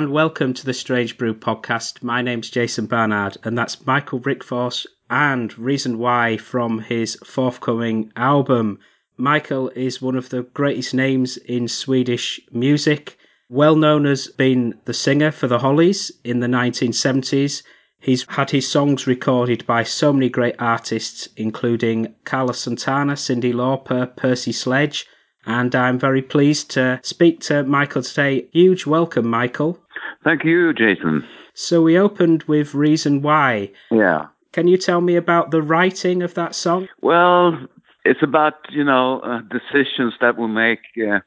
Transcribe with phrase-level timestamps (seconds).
[0.00, 2.02] and welcome to the Strange Brew podcast.
[2.02, 8.78] My name's Jason Barnard, and that's Mikael Rickfors and Reason Why from his forthcoming album.
[9.18, 13.18] Mikael is one of the greatest names in Swedish music,
[13.50, 17.62] well known as being the singer for the Hollies in the 1970s.
[17.98, 24.16] He's had his songs recorded by so many great artists, including Carlos Santana, Cyndi Lauper,
[24.16, 25.04] Percy Sledge,
[25.46, 28.46] and I'm very pleased to speak to Mikael today.
[28.52, 29.78] Huge welcome, Michael.
[30.22, 31.24] Thank you, Jason.
[31.54, 33.70] So we opened with Reason Why.
[33.90, 34.26] Yeah.
[34.52, 36.88] Can you tell me about the writing of that song?
[37.00, 37.58] Well,
[38.04, 41.20] it's about, you know, uh, decisions that we make uh,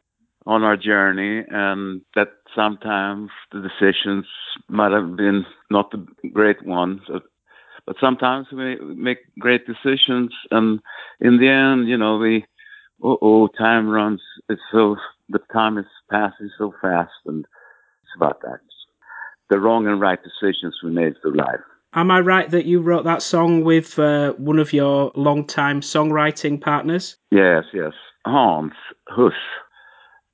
[0.46, 4.26] on our journey and that sometimes the decisions
[4.68, 7.02] might have been not the great ones.
[7.86, 10.80] But sometimes we make great decisions and
[11.20, 12.46] in the end, you know, we,
[13.02, 14.98] oh, oh time runs, it's so,
[15.30, 17.46] the time is passing so fast and
[18.04, 18.60] it's about that.
[19.50, 21.60] The wrong and right decisions we made through life.
[21.96, 26.60] Am I right that you wrote that song with uh, one of your long-time songwriting
[26.60, 27.18] partners?
[27.30, 27.94] Yes, yes.
[28.26, 28.74] Hans
[29.10, 29.34] Huss.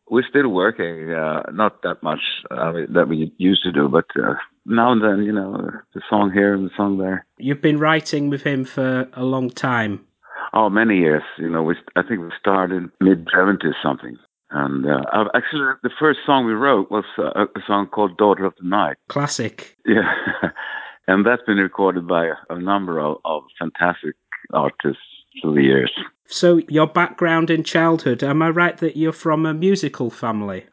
[0.10, 4.36] We're still working, uh, not that much uh, that we used to do, but uh,
[4.66, 7.26] now and then, you know, the song here and the song there.
[7.38, 10.06] You've been writing with him for a long time.
[10.54, 11.24] Oh, many years.
[11.38, 14.18] You know, we I think we started mid seventies something.
[14.52, 15.04] And uh,
[15.36, 18.98] actually, the first song we wrote was uh, a song called "Daughter of the Night."
[19.08, 19.78] Classic.
[19.86, 20.12] Yeah,
[21.08, 24.16] and that's been recorded by a, a number of, of fantastic
[24.54, 25.04] artists
[25.42, 25.92] through the years.
[26.26, 30.66] So your background in childhood, am I right that you're from a musical family?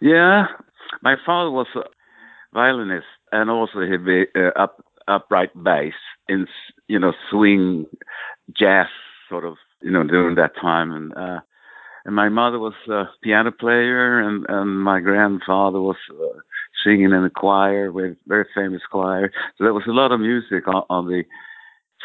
[0.00, 0.46] Yeah,
[1.02, 1.82] my father was a
[2.52, 5.94] violinist and also he be uh, up upright bass
[6.28, 6.46] in
[6.88, 7.86] you know swing
[8.56, 8.86] jazz
[9.28, 11.40] sort of you know during that time and uh
[12.04, 16.38] and my mother was a piano player and and my grandfather was uh,
[16.84, 20.66] singing in a choir with very famous choir so there was a lot of music
[20.68, 21.24] on, on the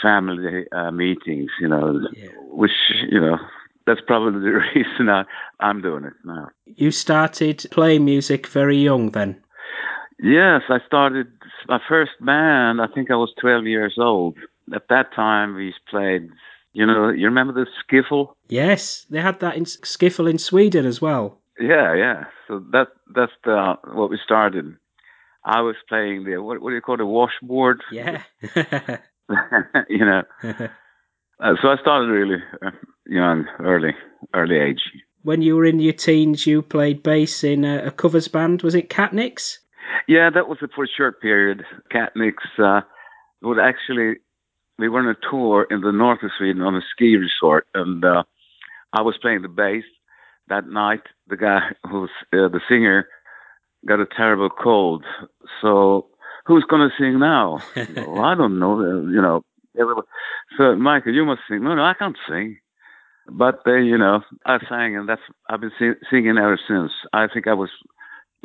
[0.02, 2.30] family uh, meetings, you know, Yeah.
[2.52, 2.78] which
[3.10, 3.38] you know
[3.86, 5.24] that's probably the reason I,
[5.60, 6.50] I'm doing it now.
[6.66, 9.42] You started playing music very young then.
[10.20, 11.28] Yes, I started
[11.68, 12.82] my first band.
[12.82, 14.38] I think I was 12 years old.
[14.74, 16.30] At that time, we played.
[16.76, 18.34] You know, you remember the skiffle?
[18.50, 21.40] Yes, they had that in skiffle in Sweden as well.
[21.58, 22.26] Yeah, yeah.
[22.48, 24.76] So that that's the what we started.
[25.46, 27.82] I was playing the what, what do you call it, the washboard?
[27.92, 28.24] Yeah.
[29.90, 30.24] you know.
[31.38, 32.72] Uh, so I started really uh,
[33.06, 33.92] young, early,
[34.34, 34.80] early age.
[35.24, 38.62] when you were in your teens, you played bass in a, a covers band.
[38.62, 39.58] Was it Catnics?
[40.08, 41.66] Yeah, that was for a short period.
[41.92, 42.82] Catnics uh,
[43.42, 44.20] would actually,
[44.78, 48.04] we were on a tour in the north of Sweden on a ski resort, and
[48.04, 48.24] uh,
[48.94, 49.84] I was playing the bass.
[50.48, 53.08] That night, the guy who's uh, the singer
[53.88, 55.04] got a terrible cold.
[55.62, 56.08] So
[56.46, 57.60] who's going to sing now?
[57.96, 58.80] well, I don't know.
[58.80, 59.44] uh, You know.
[60.58, 61.64] So Mikael, you must sing.
[61.64, 62.58] No, no, I can't sing.
[63.28, 66.92] But they, you know, I sang, and that's I've been sing, singing ever since.
[67.12, 67.70] I think I was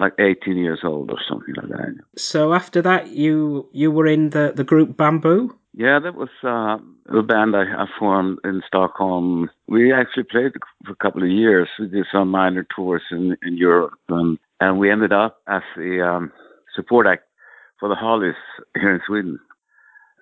[0.01, 1.95] like 18 years old or something like that.
[2.17, 5.55] So after that, you you were in the, the group Bamboo.
[5.73, 6.79] Yeah, that was uh,
[7.17, 9.51] a band I, I formed in Stockholm.
[9.69, 10.53] We actually played
[10.85, 11.69] for a couple of years.
[11.79, 16.05] We did some minor tours in, in Europe, and, and we ended up as the
[16.05, 16.33] um,
[16.75, 17.23] support act
[17.79, 18.35] for the Hollies
[18.75, 19.39] here in Sweden.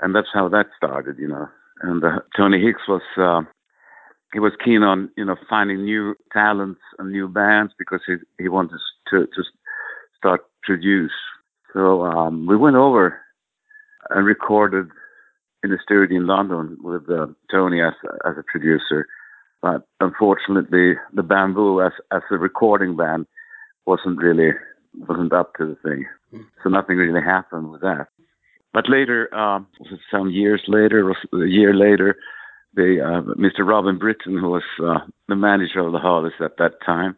[0.01, 1.49] And that's how that started, you know.
[1.81, 3.49] And uh, Tony Hicks was uh,
[4.33, 8.49] he was keen on you know finding new talents and new bands because he he
[8.49, 8.79] wanted
[9.11, 9.43] to to
[10.19, 11.13] start produce.
[11.73, 13.21] So um, we went over
[14.11, 14.89] and recorded
[15.63, 17.95] in the studio in London with uh, Tony as
[18.25, 19.07] as a producer.
[19.61, 23.27] But unfortunately, the Bamboo as as a recording band
[23.87, 24.53] wasn't really
[24.95, 26.07] wasn't up to the thing.
[26.63, 28.09] So nothing really happened with that.
[28.73, 29.67] But later, um,
[30.11, 32.17] some years later, a year later,
[32.75, 33.67] the uh, Mr.
[33.67, 37.17] Robin Britten, who was uh, the manager of the Hollies at that time,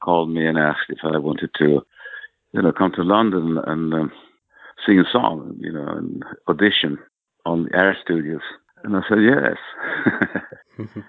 [0.00, 1.80] called me and asked if I wanted to,
[2.52, 4.12] you know, come to London and um,
[4.86, 6.98] sing a song, you know, and audition
[7.46, 8.42] on the Air Studios.
[8.82, 10.96] And I said yes.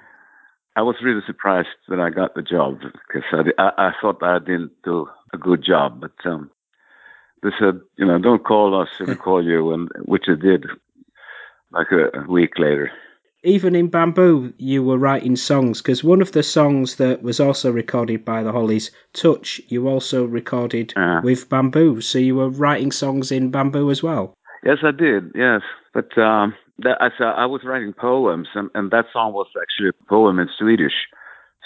[0.75, 4.39] I was really surprised that I got the job because I, I, I thought I
[4.39, 6.49] didn't do a good job, but um,
[7.43, 10.65] they said, you know, don't call us, we'll call you, and which I did
[11.71, 12.91] like a, a week later.
[13.43, 17.71] Even in Bamboo, you were writing songs because one of the songs that was also
[17.71, 21.21] recorded by the Hollies, Touch, you also recorded Uh.
[21.23, 22.01] with Bamboo.
[22.01, 24.35] So you were writing songs in Bamboo as well.
[24.63, 25.31] Yes, I did.
[25.33, 29.89] Yes, but um, that, I, I was writing poems, and, and that song was actually
[29.89, 30.93] a poem in Swedish,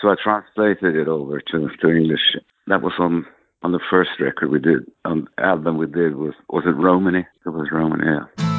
[0.02, 2.38] so I translated it over to to English.
[2.68, 3.26] That was on
[3.64, 7.28] on the first record we did, on album we did was was it Romany?
[7.46, 8.06] It was Romany.
[8.06, 8.55] Yeah.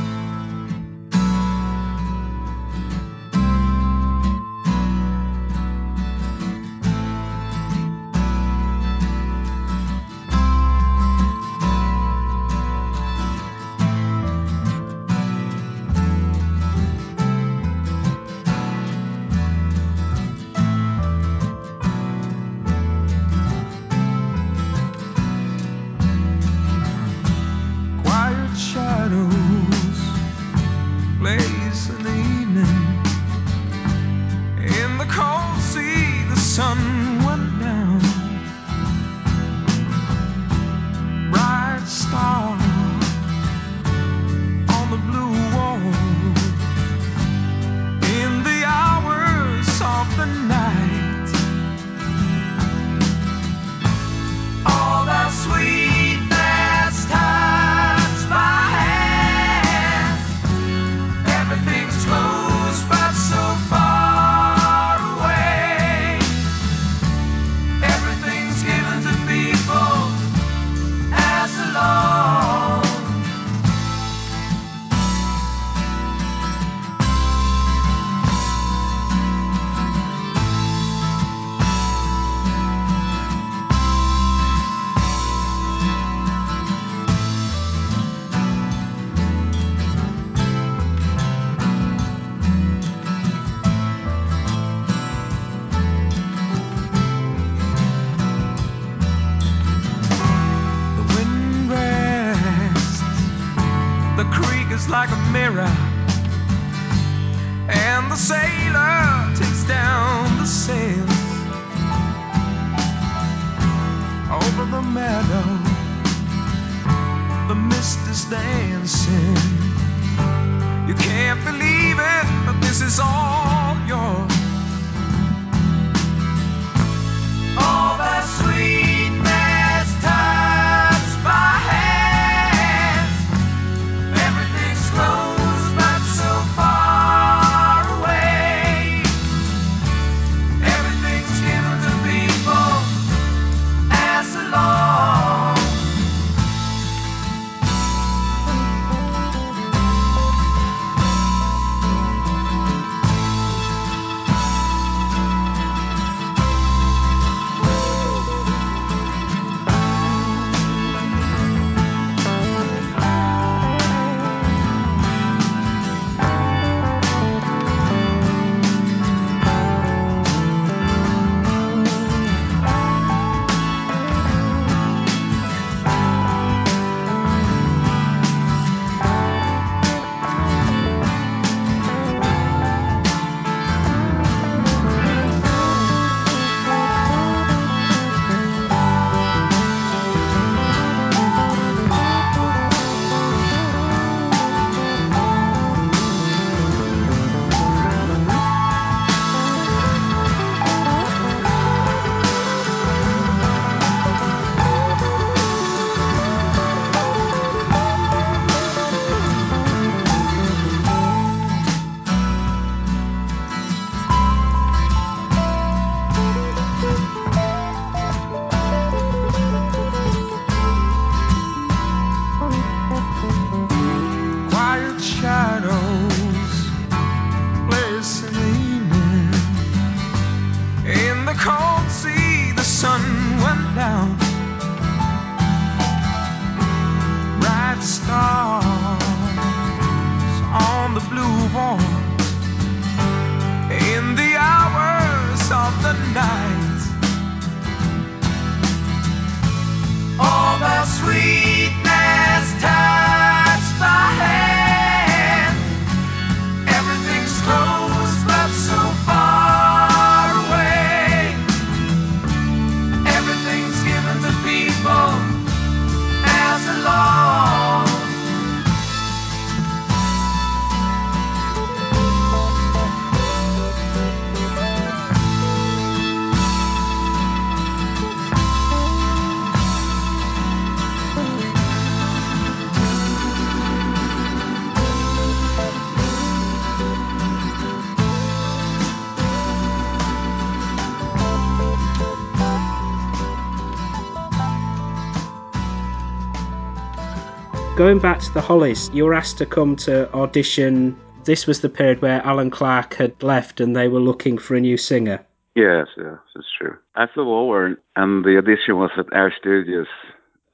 [297.87, 300.97] Going back to the Hollies, you were asked to come to audition.
[301.23, 304.61] This was the period where Allan Clarke had left and they were looking for a
[304.61, 305.25] new singer.
[305.55, 306.77] Yes, yes, it's true.
[306.97, 309.87] I flew over, and the audition was at Air Studios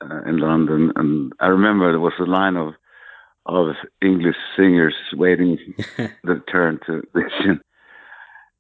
[0.03, 2.75] uh, in London, and I remember there was a line of
[3.47, 5.57] of English singers waiting
[6.25, 7.63] their turn to audition,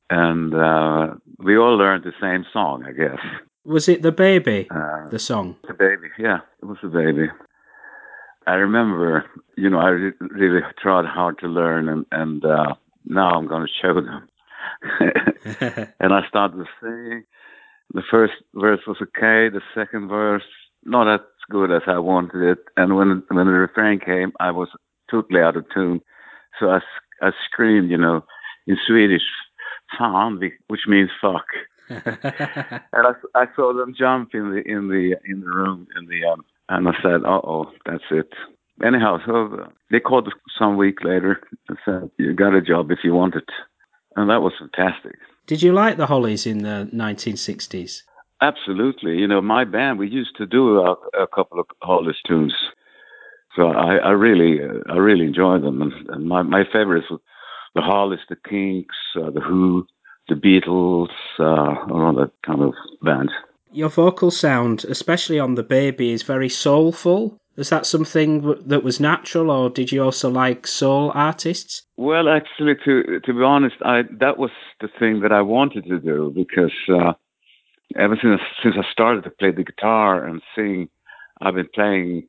[0.08, 3.20] and uh, we all learned the same song, I guess.
[3.66, 5.56] Was it The Baby, Uh, the song?
[5.68, 7.28] the baby, yeah, it was The baby.
[8.46, 9.24] I remember,
[9.56, 12.74] you know, I re- really tried hard to learn, and and uh,
[13.06, 14.28] now I'm going to show them.
[16.00, 17.24] and I started singing.
[17.94, 19.48] The first verse was okay.
[19.48, 20.44] The second verse
[20.84, 21.20] not as
[21.50, 22.58] good as I wanted it.
[22.76, 24.68] And when when the refrain came, I was
[25.10, 26.00] totally out of tune.
[26.58, 26.80] So I
[27.20, 28.24] I screamed, you know,
[28.66, 29.22] in Swedish,
[29.98, 31.46] "Fan," which means fuck.
[31.88, 36.24] And I, I saw them jump in the in the in the room in the
[36.26, 38.32] um, and I said, "Uh oh, that's it."
[38.84, 43.14] Anyhow, so they called some week later and said, "You got a job if you
[43.14, 43.48] want it,"
[44.16, 45.16] and that was fantastic.
[45.46, 48.02] Did you like the Hollies in the 1960s?
[48.40, 49.18] Absolutely.
[49.18, 52.54] You know, my band, we used to do a, a couple of Hollies tunes.
[53.56, 55.82] So I, I really, uh, I really enjoy them.
[55.82, 57.18] And, and my, my favorites were
[57.74, 59.86] the Hollies, the Kinks, uh, the Who,
[60.28, 63.30] the Beatles, uh, all that kind of band.
[63.72, 67.38] Your vocal sound, especially on The Baby, is very soulful.
[67.56, 71.82] Is that something that was natural, or did you also like soul artists?
[71.96, 74.50] Well, actually, to to be honest, I that was
[74.80, 77.12] the thing that I wanted to do because uh,
[77.96, 80.88] ever since since I started to play the guitar and sing,
[81.40, 82.28] I've been playing.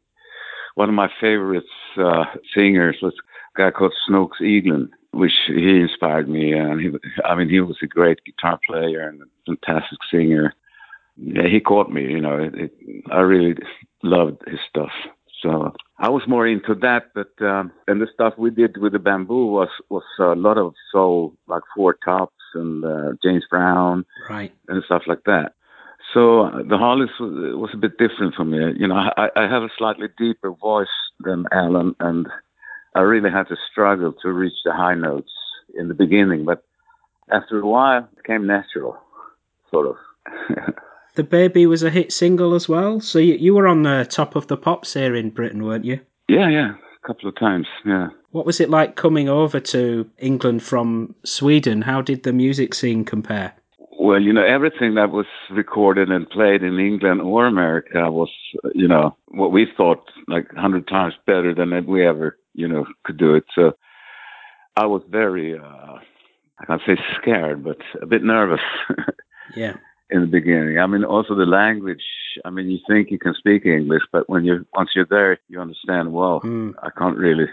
[0.76, 1.64] One of my favorite
[1.98, 3.14] uh, singers was
[3.56, 6.52] a guy called Snooks Eaglin, which he inspired me.
[6.54, 6.90] And he,
[7.24, 10.54] I mean, he was a great guitar player and a fantastic singer.
[11.18, 12.04] Yeah, he caught me.
[12.04, 12.72] You know, it, it,
[13.12, 13.56] I really
[14.02, 14.92] loved his stuff.
[15.42, 19.00] So I was more into that, but um, and the stuff we did with the
[19.00, 24.54] bamboo was was a lot of soul, like Four Tops and uh, James Brown Right.
[24.70, 25.54] and stuff like that.
[26.14, 28.58] So uh, the Hollies was, was a bit different for me.
[28.78, 30.88] You know, I, I have a slightly deeper voice
[31.20, 32.28] than Allan, and
[32.96, 35.32] I really had to struggle to reach the high notes
[35.76, 36.46] in the beginning.
[36.46, 36.64] But
[37.32, 38.98] after a while, it came natural,
[39.72, 39.96] sort of.
[41.16, 44.36] The Baby was a hit single as well, so you, you were on the top
[44.36, 46.00] of the pops here in Britain, weren't you?
[46.28, 47.68] yeah, yeah, a couple of times.
[47.86, 48.08] Yeah.
[48.32, 51.82] What was it like coming over to England from Sweden?
[51.82, 53.54] How did the music scene compare?
[54.00, 58.32] Well, you know, everything that was recorded and played in England or America was,
[58.74, 62.86] you know, what we thought like a hundred times better than we ever, you know,
[63.04, 63.46] could do it.
[63.54, 63.74] So
[64.76, 66.00] I was very, uh,
[66.60, 68.62] I can't say scared, but a bit nervous
[69.56, 69.76] Yeah.
[70.14, 70.80] In the beginning.
[70.80, 72.04] I mean, also the language.
[72.46, 75.60] I mean, you think you can speak English, but when you once you're there, you
[75.60, 76.14] understand.
[76.14, 76.74] Well, Mm.
[76.82, 77.48] I can't really,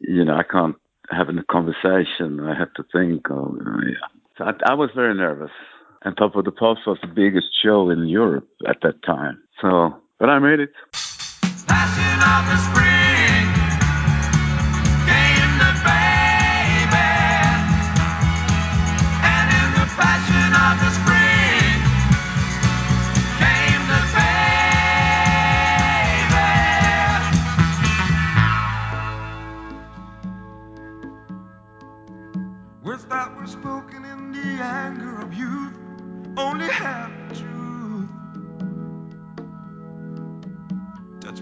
[0.00, 0.76] you know, I can't
[1.10, 2.40] have a conversation.
[2.40, 3.30] I have to think.
[3.30, 3.54] Or,
[3.86, 4.08] yeah.
[4.36, 5.54] So I, I was very nervous.
[6.02, 9.42] And Top of the Pops was the biggest show in Europe at that time.
[9.60, 10.72] So, but I made it.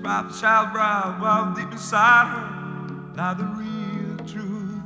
[0.05, 4.83] my child bride while deep inside her lie the real truth.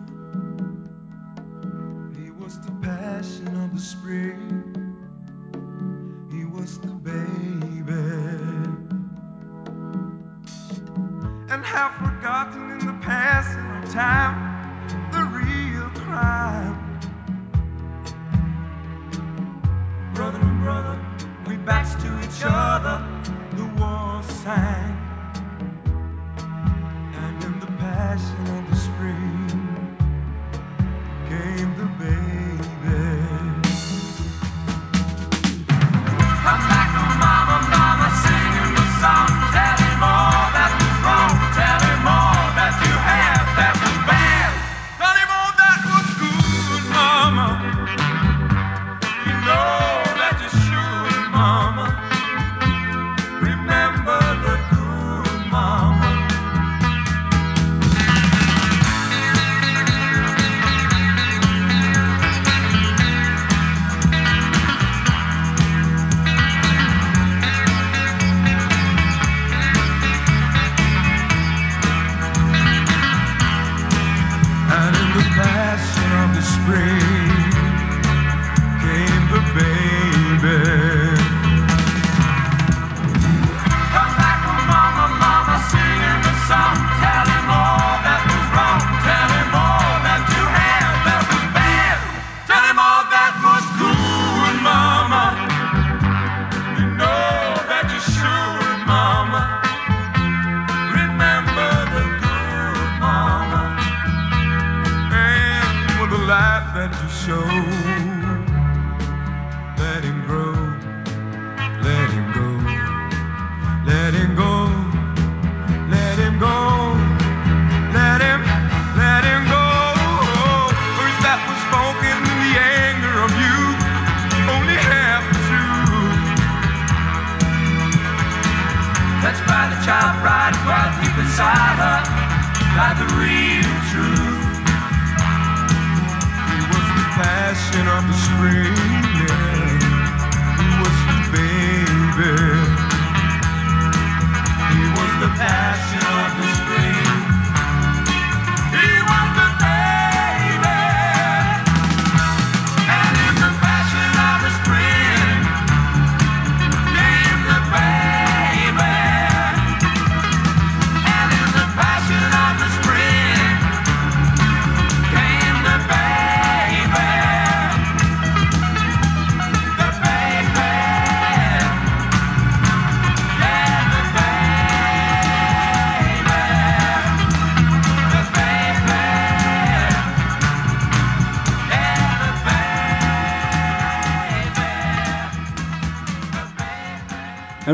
[2.17, 4.95] He was the passion of the spring.
[6.31, 7.99] He was the baby.
[11.51, 14.39] And have forgotten in the passing of time
[15.11, 16.79] the real crime.
[20.15, 20.97] Brother and brother,
[21.49, 23.05] we backs to each other
[23.57, 24.98] the war sang.
[28.19, 28.68] The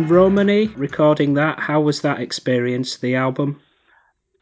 [0.05, 3.59] And Romany, recording that, how was that experience, the album?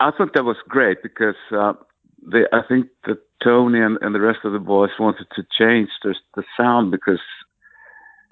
[0.00, 1.74] I thought that was great because uh,
[2.20, 5.88] they, I think that Tony and, and the rest of the boys wanted to change
[6.02, 7.20] the, the sound because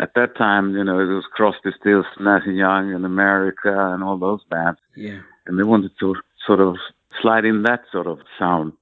[0.00, 4.02] at that time, you know, it was Crosby, Stills, Nash and Young and America and
[4.02, 5.20] all those bands, Yeah.
[5.46, 6.78] and they wanted to sort of
[7.22, 8.72] slide in that sort of sound.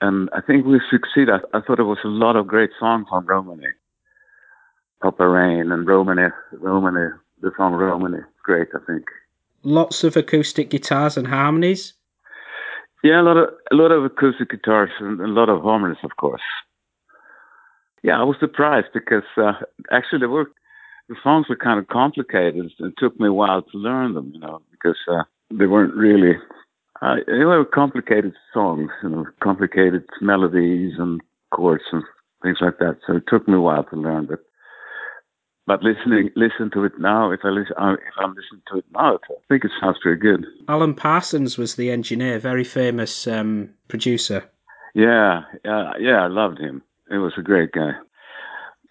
[0.00, 1.30] And I think we succeeded.
[1.30, 3.66] I, I thought it was a lot of great songs on Romany.
[5.02, 9.04] Papa Rain and Romany, Romany, the song Romany, great, I think.
[9.62, 11.94] Lots of acoustic guitars and harmonies.
[13.02, 16.16] Yeah, a lot of a lot of acoustic guitars and a lot of harmonies, of
[16.16, 16.42] course.
[18.02, 19.52] Yeah, I was surprised because uh,
[19.90, 20.50] actually they were
[21.10, 22.54] the songs were kind of complicated.
[22.78, 25.94] And it took me a while to learn them, you know, because uh, they weren't
[25.94, 26.36] really.
[27.02, 32.04] Uh, they were complicated songs, you know, complicated melodies and chords and
[32.42, 32.98] things like that.
[33.06, 34.40] So it took me a while to learn, but
[35.66, 39.16] but listening listen to it now, if I listen, if I'm listening to it now,
[39.16, 40.46] I think it sounds pretty good.
[40.68, 44.44] Alan Parsons was the engineer, very famous um, producer.
[44.94, 46.24] Yeah, yeah, yeah.
[46.24, 46.82] I loved him.
[47.08, 47.92] He was a great guy.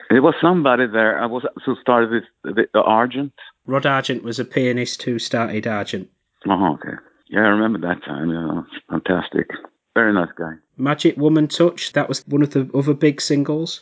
[0.09, 1.21] There was somebody there.
[1.21, 2.23] I was so started with
[2.55, 3.33] the, the Argent.
[3.65, 6.09] Rod Argent was a pianist who started Argent.
[6.47, 6.97] Oh, okay.
[7.29, 8.29] Yeah, I remember that time.
[8.29, 9.49] You know, fantastic.
[9.93, 10.53] Very nice guy.
[10.77, 13.81] Magic Woman Touch, that was one of the other big singles.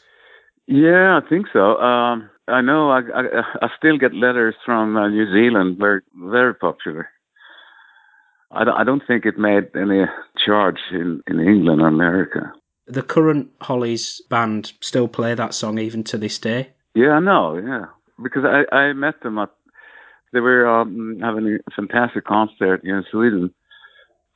[0.67, 1.77] Yeah, I think so.
[1.77, 2.91] Um, I know.
[2.91, 3.23] I, I
[3.61, 5.77] I still get letters from uh, New Zealand.
[5.77, 7.09] Very very popular.
[8.51, 10.05] I don't, I don't think it made any
[10.45, 12.53] charge in, in England or America.
[12.87, 16.69] The current Hollies band still play that song even to this day.
[16.95, 17.57] Yeah, I know.
[17.57, 17.85] Yeah,
[18.23, 19.49] because I I met them at
[20.33, 23.53] they were um, having a fantastic concert in Sweden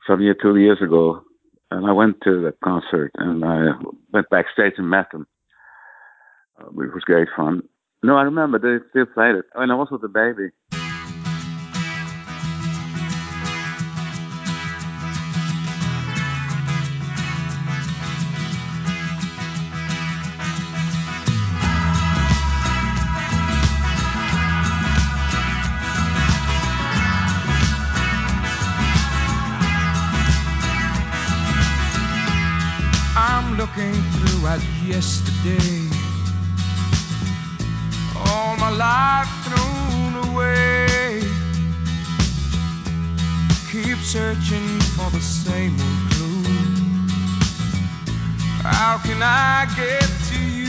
[0.06, 1.22] some year two years ago,
[1.70, 3.72] and I went to the concert and I
[4.12, 5.26] went backstage and met them
[6.70, 7.62] which was great fun.
[8.02, 10.50] No, I remember they still played it when I was with a baby.
[33.14, 35.71] I'm looking through at yesterday.
[44.32, 46.42] Searching for the same old clue.
[48.62, 50.61] How can I get to you?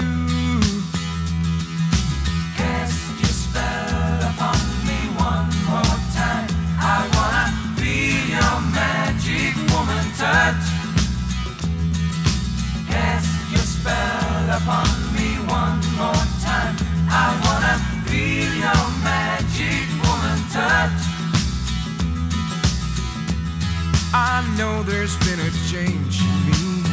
[24.57, 26.83] Know there's been a change in me.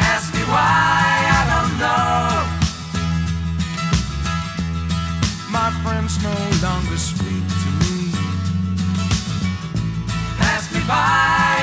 [0.00, 1.02] Ask me why,
[1.38, 2.44] I don't know.
[5.50, 8.12] My friends no longer speak to me.
[10.38, 11.61] Pass me by,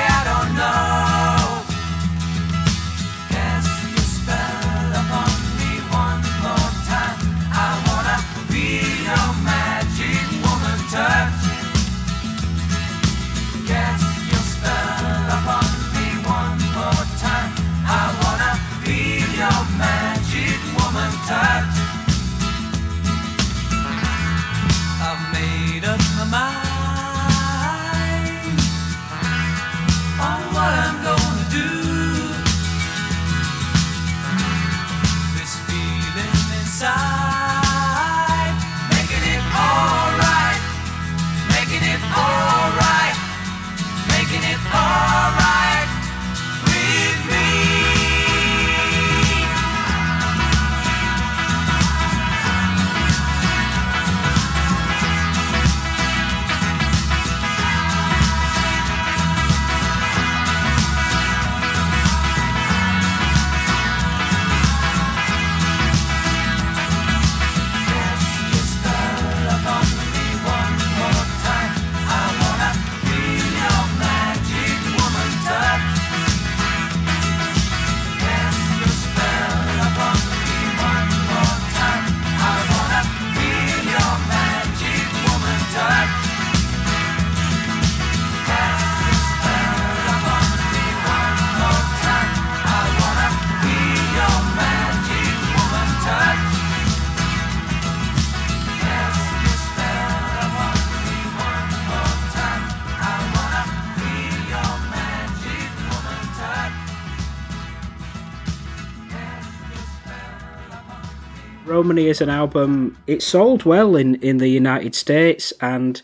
[111.94, 112.02] me.
[112.02, 112.96] Romany is an album.
[113.06, 116.00] It sold well in, in the United States, and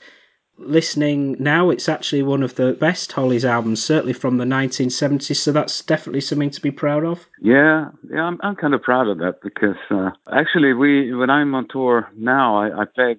[0.59, 5.37] listening now, it's actually one of the best Hollies albums, certainly from the 1970s.
[5.37, 7.27] So that's definitely something to be proud of.
[7.40, 11.55] Yeah, yeah, I'm I'm kind of proud of that because uh, actually we when I'm
[11.55, 13.16] on tour now, I, I play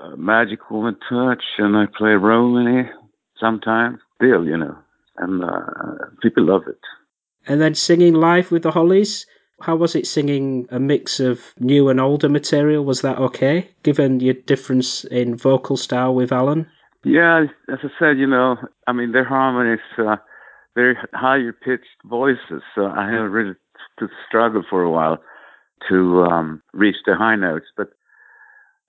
[0.00, 2.88] uh, Magic Woman Touch and I play Romany
[3.38, 4.76] sometimes still, you know,
[5.16, 6.80] and uh, people love it.
[7.46, 9.26] And then singing live with the Hollies.
[9.60, 12.84] How was it singing a mix of new and older material?
[12.84, 16.66] Was that okay, given your difference in vocal style with Allan?
[17.04, 20.16] Yeah, as I said, you know, I mean their harmonies, uh,
[20.74, 22.62] very higher pitched voices.
[22.74, 23.54] So I had really
[23.98, 25.18] to struggle for a while
[25.88, 27.90] to um, reach the high notes, but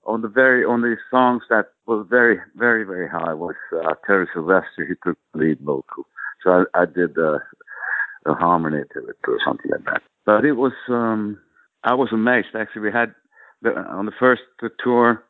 [0.05, 4.27] on the very on the songs that was very very very high was uh, Terry
[4.33, 4.85] Sylvester.
[4.87, 6.05] He took lead vocal,
[6.43, 7.39] so I, I did the
[8.25, 10.01] the harmony to it or something like that.
[10.25, 11.39] But it was um,
[11.83, 12.83] I was amazed actually.
[12.83, 13.13] We had
[13.61, 14.41] the, on the first
[14.83, 15.23] tour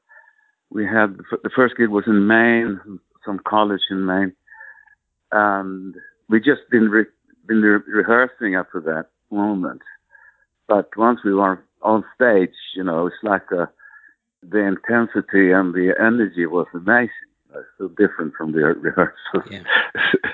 [0.71, 2.79] we had the f- the first gig was in Maine,
[3.25, 4.33] some college in Maine,
[5.31, 5.95] and
[6.29, 7.05] we just been re-
[7.45, 9.81] been re- rehearsing up to that moment.
[10.67, 13.69] But once we were on stage, you know, it's like a
[14.41, 17.09] the intensity and the energy was amazing.
[17.53, 19.43] It's so different from the rehearsals.
[19.51, 19.63] Yeah.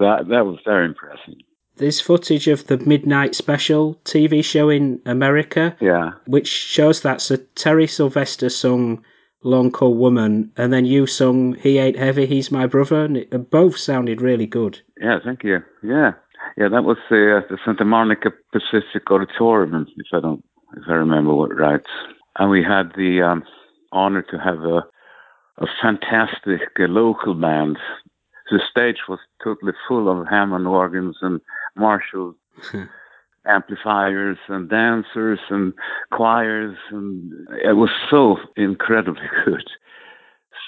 [0.00, 1.34] that, that was very impressive.
[1.76, 6.10] There's footage of the Midnight Special TV show in America, Yeah.
[6.26, 9.02] which shows that so Terry Sylvester sung
[9.42, 13.50] Long Cool Woman, and then you sung He Ain't Heavy, He's My Brother, and it,
[13.50, 14.78] both sounded really good.
[15.00, 15.62] Yeah, thank you.
[15.82, 16.12] Yeah.
[16.58, 20.44] Yeah, that was uh, the Santa Monica Pacific Auditorium, if I don't,
[20.76, 21.80] if I remember what right.
[22.38, 23.42] And we had the um,
[23.92, 24.84] honor to have a,
[25.58, 27.78] a fantastic uh, local band.
[28.50, 31.40] The stage was totally full of Hammond organs and
[31.76, 32.34] Marshall
[33.46, 35.72] amplifiers and dancers and
[36.12, 37.32] choirs, and
[37.64, 39.64] it was so incredibly good.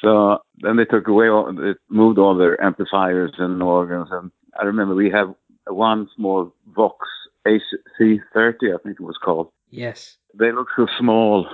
[0.02, 4.64] So then they took away all, they moved all their amplifiers and organs, and I
[4.64, 5.34] remember we have
[5.66, 7.06] one small Vox
[7.46, 9.50] AC30, I think it was called.
[9.70, 10.16] Yes.
[10.38, 11.46] They look so small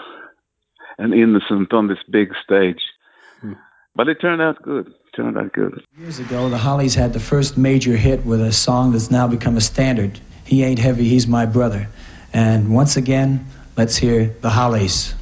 [0.99, 2.83] and innocent on this big stage.
[3.41, 3.55] Hmm.
[3.95, 4.93] But it turned out good.
[5.19, 5.85] Turned out good.
[5.99, 9.57] Years ago, the Hollies had the first major hit with a song that's now become
[9.57, 10.21] a standard.
[10.45, 11.89] He ain't heavy, he's my brother.
[12.33, 13.45] And once again,
[13.77, 15.13] let's hear the Hollies.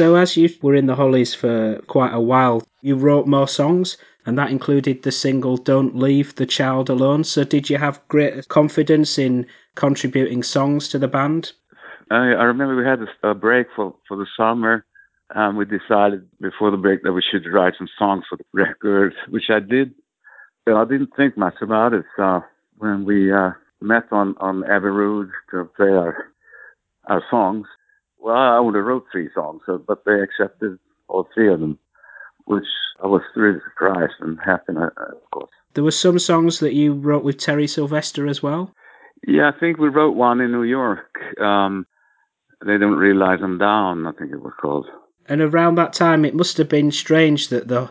[0.00, 3.98] So, as you were in the Hollies for quite a while, you wrote more songs,
[4.24, 7.22] and that included the single Don't Leave the Child Alone.
[7.22, 11.52] So, did you have great confidence in contributing songs to the band?
[12.10, 14.86] I, I remember we had a, a break for, for the summer,
[15.34, 19.12] and we decided before the break that we should write some songs for the record,
[19.28, 19.92] which I did.
[20.64, 22.06] But I didn't think much about it.
[22.16, 22.42] So
[22.78, 23.50] when we uh,
[23.82, 26.32] met on on Abbey Road to play our
[27.04, 27.66] our songs,
[28.20, 30.78] well, I only wrote three songs, so, but they accepted
[31.08, 31.78] all three of them,
[32.44, 32.66] which
[33.02, 35.50] I was really surprised and happy, uh, of course.
[35.74, 38.74] There were some songs that you wrote with Terry Sylvester as well.
[39.26, 41.18] Yeah, I think we wrote one in New York.
[41.40, 41.86] Um,
[42.64, 44.06] they don't realize I'm down.
[44.06, 44.86] I think it was called.
[45.26, 47.90] And around that time, it must have been strange that the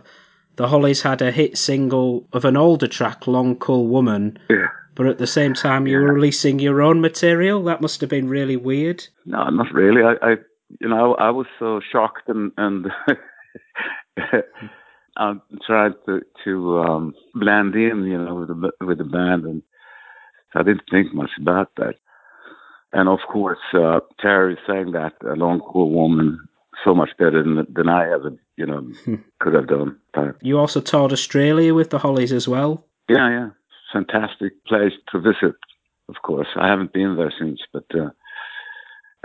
[0.57, 4.67] the Hollies had a hit single of an older track, "Long Cool Woman," Yeah.
[4.99, 7.63] But at the same time, you were releasing your own material.
[7.63, 9.07] That must have been really weird.
[9.25, 10.01] No, not really.
[10.01, 10.35] I, I
[10.81, 12.88] you know, I was so shocked and and
[15.15, 15.35] I
[15.65, 19.63] tried to to um, blend in, you know, with the with the band, and
[20.53, 21.95] I didn't think much about that.
[22.91, 26.45] And of course, uh, Terry sang that "A Long Cool Woman"
[26.83, 28.85] so much better than than I ever, you know,
[29.39, 29.97] could have done.
[30.41, 32.84] You also toured Australia with the Hollies as well.
[33.07, 33.49] yeah, yeah,
[33.91, 35.55] fantastic place to visit.
[36.07, 38.09] Of course, I haven't been there since, but uh,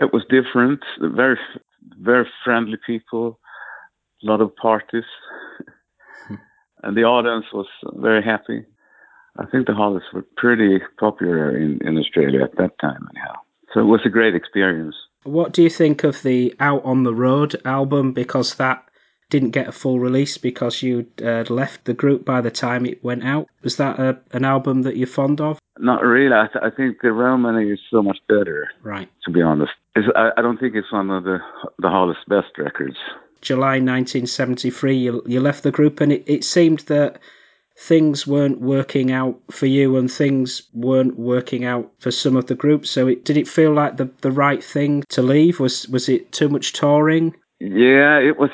[0.00, 0.80] it was different.
[1.00, 1.38] Very,
[1.98, 3.38] very friendly people.
[4.22, 5.04] A lot of parties,
[6.82, 8.64] and the audience was very happy.
[9.36, 13.34] I think the Hollies were pretty popular in, in Australia at that time, anyhow.
[13.72, 14.94] So it was a great experience.
[15.24, 18.12] What do you think of the Out on the Road album?
[18.12, 18.84] Because that
[19.30, 23.02] didn't get a full release because you uh, left the group by the time it
[23.02, 23.48] went out.
[23.62, 25.58] Was that a, an album that you're fond of?
[25.78, 26.34] Not really.
[26.34, 29.08] I, th- I think the Romany is so much better, Right.
[29.24, 29.72] to be honest.
[29.96, 31.38] I, I don't think it's one of the
[31.78, 32.96] the Hollies' best records.
[33.40, 37.18] July 1973, you, you left the group, and it, it seemed that
[37.76, 42.54] things weren't working out for you and things weren't working out for some of the
[42.54, 42.88] groups.
[42.90, 45.58] So it, did it feel like the, the right thing to leave?
[45.60, 47.34] Was was it too much touring?
[47.60, 48.50] Yeah, it was.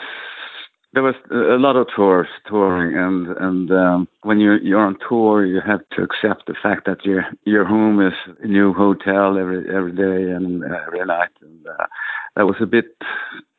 [0.93, 5.47] There was a lot of tours, touring, and and um, when you're you're on tour,
[5.47, 8.13] you have to accept the fact that your your home is
[8.43, 11.87] a new hotel every every day and uh, every night, and uh,
[12.35, 12.87] that was a bit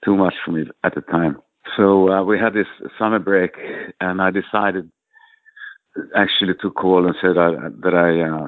[0.03, 1.37] too much for me at the time.
[1.77, 2.67] So uh, we had this
[2.99, 3.51] summer break,
[4.01, 4.91] and I decided
[6.15, 7.51] actually to call and said I,
[7.83, 8.47] that I uh,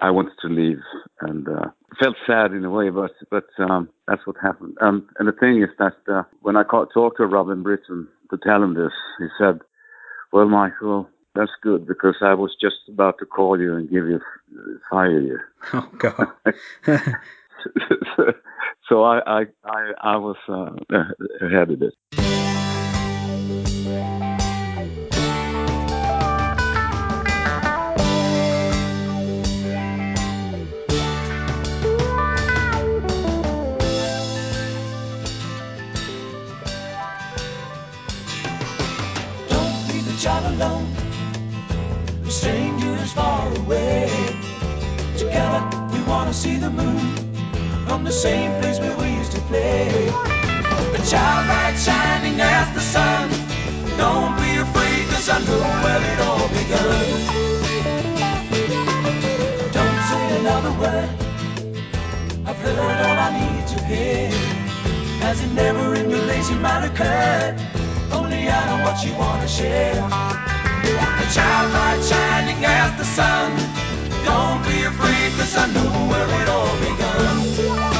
[0.00, 0.80] I wanted to leave,
[1.20, 1.66] and uh,
[1.98, 4.76] felt sad in a way, but but um, that's what happened.
[4.80, 8.38] Um, and the thing is that uh, when I called, talked to Robin Britten to
[8.38, 9.60] tell him this, he said,
[10.32, 14.20] "Well, Michael, that's good because I was just about to call you and give you
[14.90, 15.38] fire you."
[15.72, 16.28] Oh God.
[18.88, 20.70] so I I I, I was uh,
[21.44, 21.94] ahead of it.
[40.26, 40.92] Alone.
[42.24, 44.10] The strangers far away.
[45.16, 45.62] Together
[45.92, 46.98] we wanna see the moon
[47.86, 50.10] from the same place where we used to play.
[50.90, 53.30] The child light shining as the sun.
[53.96, 57.06] Don't be afraid, cause I know where it all begun.
[59.70, 61.10] Don't say another word.
[62.44, 64.30] I've heard all I need to hear.
[65.20, 67.77] Has it never in your lazy mind occurred?
[68.12, 69.94] Only I know what you wanna share.
[69.94, 73.52] The child light shining as the sun.
[74.24, 77.97] Don't be afraid, cause I know where it all begun.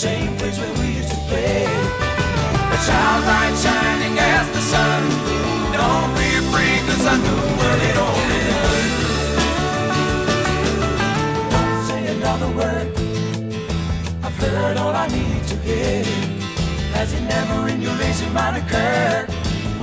[0.00, 1.66] Same place where we used to play.
[2.72, 5.02] The child light shining as the sun.
[5.76, 8.80] Don't be afraid, cause I know where it all begun.
[11.52, 12.88] Don't say another word.
[14.24, 16.02] I've heard all I need to hear.
[16.96, 19.28] Has it never in your lazy mind occurred?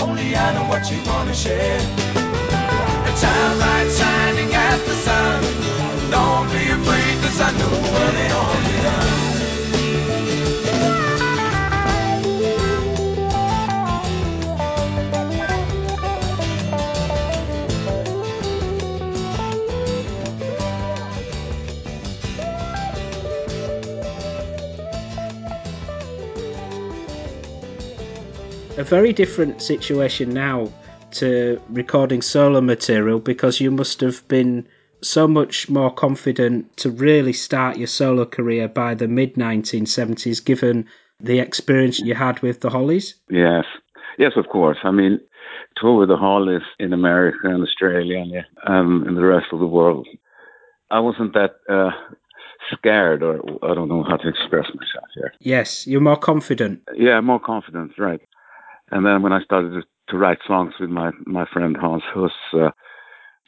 [0.02, 1.80] Only I know what you wanna share.
[3.06, 5.44] The child light shining as the sun.
[6.10, 9.27] Don't be afraid, cause I know where it all begun.
[28.84, 30.72] Very different situation now
[31.12, 34.68] to recording solo material because you must have been
[35.02, 40.86] so much more confident to really start your solo career by the mid 1970s, given
[41.20, 43.16] the experience you had with the Hollies.
[43.30, 43.66] Yes,
[44.18, 44.78] yes, of course.
[44.84, 45.20] I mean,
[45.78, 49.68] tour with the Hollies in America and Australia and, um, and the rest of the
[49.68, 50.08] world.
[50.90, 51.92] I wasn't that uh,
[52.72, 55.34] scared, or I don't know how to express myself here.
[55.40, 56.82] Yes, you're more confident.
[56.96, 58.22] Yeah, more confident, right.
[58.92, 62.72] And then when I started to, write songs with my, my friend Hans Huss, uh,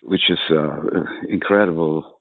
[0.04, 0.76] which is uh,
[1.30, 2.20] incredible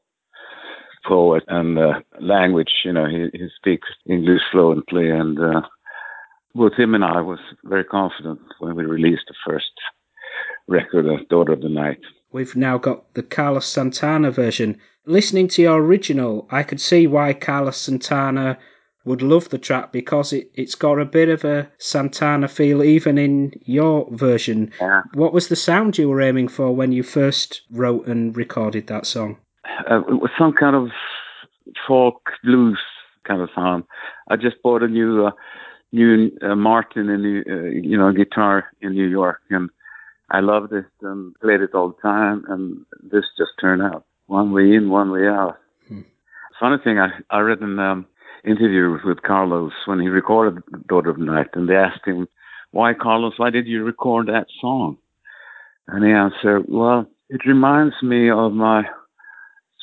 [1.06, 5.10] poet and uh, language, you know, he, he speaks English fluently.
[5.10, 5.62] And uh,
[6.54, 9.72] both him and I was very confident when we released the first
[10.68, 11.98] record, uh, Daughter of the Night.
[12.30, 14.78] We've now got the Carlos Santana version.
[15.06, 18.58] Listening to your original, I could see why Carlos Santana
[19.04, 23.16] would love the track because it, it's got a bit of a Santana feel even
[23.18, 24.70] in your version.
[24.80, 25.02] Yeah.
[25.14, 29.06] What was the sound you were aiming for when you first wrote and recorded that
[29.06, 29.38] song?
[29.90, 30.88] uh, it was some kind of
[31.86, 32.80] folk blues
[33.24, 33.84] kind of sound.
[34.28, 35.30] I just bought a new uh,
[35.92, 39.70] new uh, Martin in New, uh, you know guitar in New York, and
[40.30, 42.44] I loved it and played it all the time.
[42.48, 45.58] And this just turned out one way in, one way out.
[46.60, 48.06] Funny thing, I I read an um,
[48.48, 52.28] interview with Carlos when he recorded Daughter of Night, and they asked him,
[52.70, 53.38] "Why, Carlos?
[53.38, 54.98] Why did you record that song?"
[55.86, 58.84] And he answered, "Well, it reminds me of my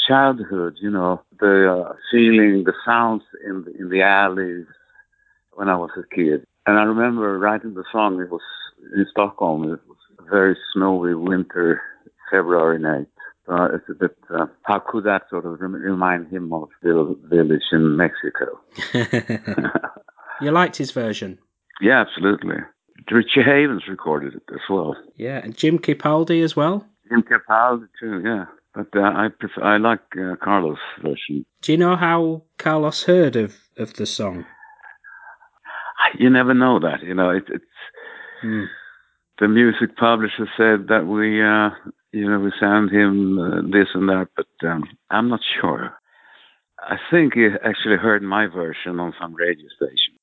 [0.08, 4.66] childhood, you know, the uh, feeling, the sounds in the, in the alleys
[5.54, 6.46] when I was a kid.
[6.66, 8.20] And I remember writing the song.
[8.20, 8.42] It was
[8.96, 9.64] in Stockholm.
[9.64, 11.82] It was a very snowy winter,
[12.32, 13.08] February night.
[13.48, 14.18] Uh, it's a bit.
[14.34, 18.60] Uh, how could that sort of rem- remind him of the village in Mexico?
[20.42, 21.40] You liked his version?
[21.82, 22.58] yeah, absolutely.
[23.10, 24.96] Richie Havens recorded it as well.
[25.16, 26.86] Yeah, and Jim Capaldi as well?
[27.10, 28.22] Jim Capaldi too.
[28.26, 29.64] Yeah, but uh, I prefer.
[29.64, 31.46] I like uh, Carlos' version.
[31.62, 34.46] Do you know how Carlos heard of, of the song?
[36.20, 37.02] You never know that.
[37.04, 37.66] You know, it, it's
[38.42, 38.66] Hmm.
[39.40, 41.70] the music publisher said that we, uh,
[42.16, 45.94] you know, we sound him uh, this and that, but um, I'm not sure.
[46.80, 50.15] I think he actually heard my version on some radio station.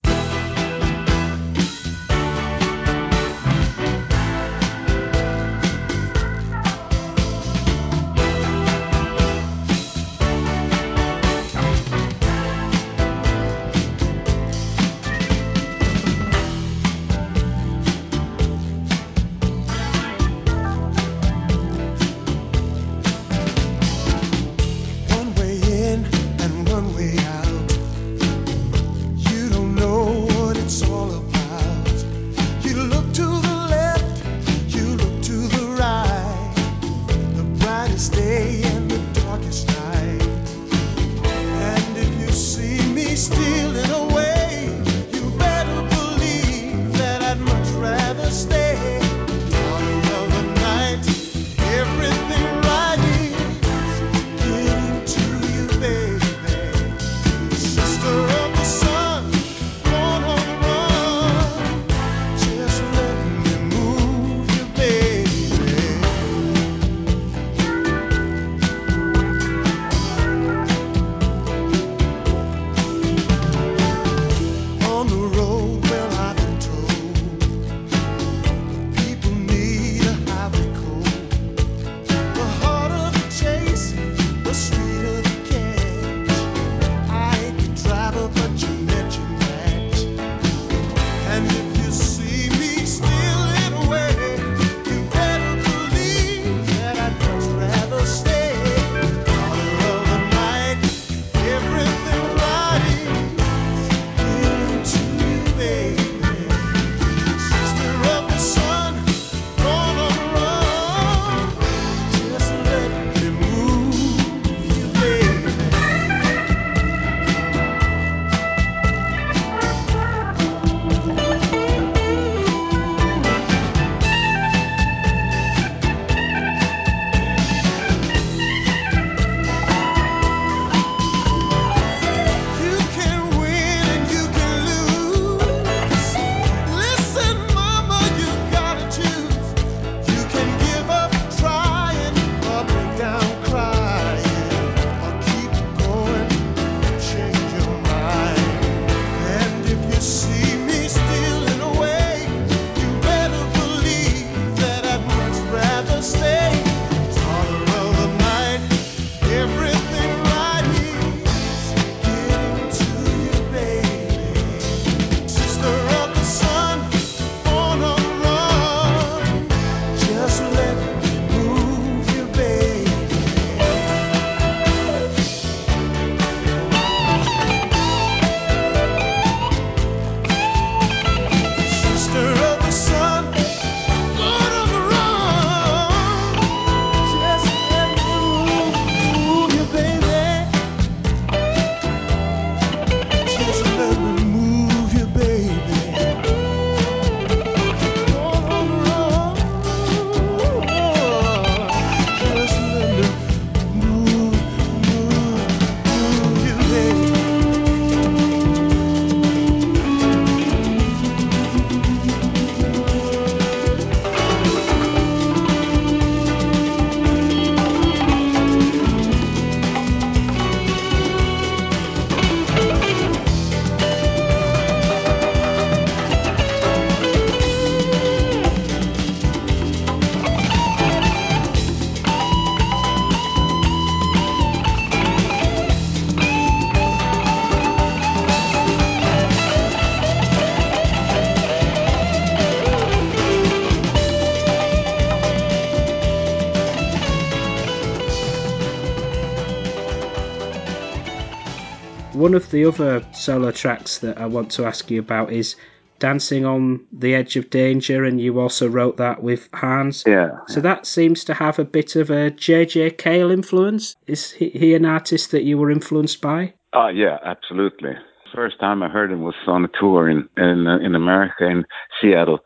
[252.52, 255.56] The other solo tracks that I want to ask you about is
[255.98, 260.04] Dancing on the Edge of Danger, and you also wrote that with Hans.
[260.06, 260.30] Yeah.
[260.48, 262.92] So that seems to have a bit of a J.J.
[262.92, 263.96] Cale influence.
[264.06, 266.54] Is he, he an artist that you were influenced by?
[266.72, 267.92] Oh yeah, absolutely.
[268.34, 271.64] First time I heard him was on a tour in in uh, in America in
[272.00, 272.40] Seattle.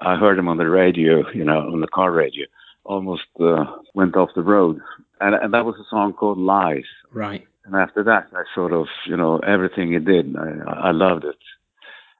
[0.00, 2.46] I heard him on the radio, you know, on the car radio.
[2.84, 3.64] Almost uh,
[3.94, 4.80] went off the road,
[5.20, 6.84] and and that was a song called Lies.
[7.12, 7.47] Right.
[7.68, 11.36] And after that, I sort of, you know, everything he did, I, I loved it.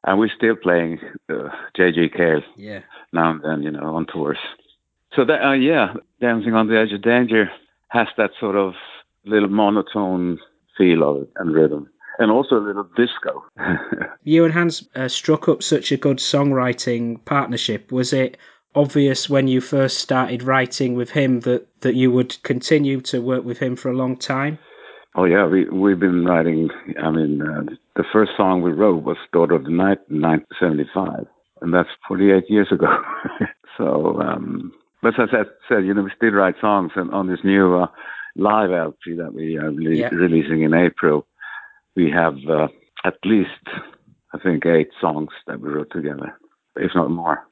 [0.04, 0.98] And we're still playing
[1.30, 2.10] uh, J.J.
[2.10, 2.80] Cale Yeah.
[3.14, 4.36] now and then, you know, on tours.
[5.16, 7.50] So that, uh, yeah, Dancing on the Edge of Danger
[7.88, 8.74] has that sort of
[9.24, 10.38] little monotone
[10.76, 11.88] feel of it and rhythm,
[12.18, 13.42] and also a little disco.
[14.24, 17.90] You and Hans uh, struck up such a good songwriting partnership.
[17.90, 18.36] Was it
[18.74, 23.44] obvious when you first started writing with him that, that you would continue to work
[23.44, 24.58] with him for a long time?
[25.14, 26.70] Oh yeah, we we've been writing.
[27.02, 27.62] I mean, uh,
[27.96, 31.26] the first song we wrote was "Daughter of the Night" in 1975,
[31.62, 32.88] and that's 48 years ago.
[33.78, 37.40] so, um, but as I said, you know, we still write songs, and on this
[37.44, 37.86] new uh,
[38.36, 40.08] live LP that we are Yeah.
[40.10, 41.26] releasing in April,
[41.96, 42.68] we have uh,
[43.04, 43.50] at least,
[44.34, 46.36] I think, eight songs that we wrote together,
[46.76, 47.44] if not more.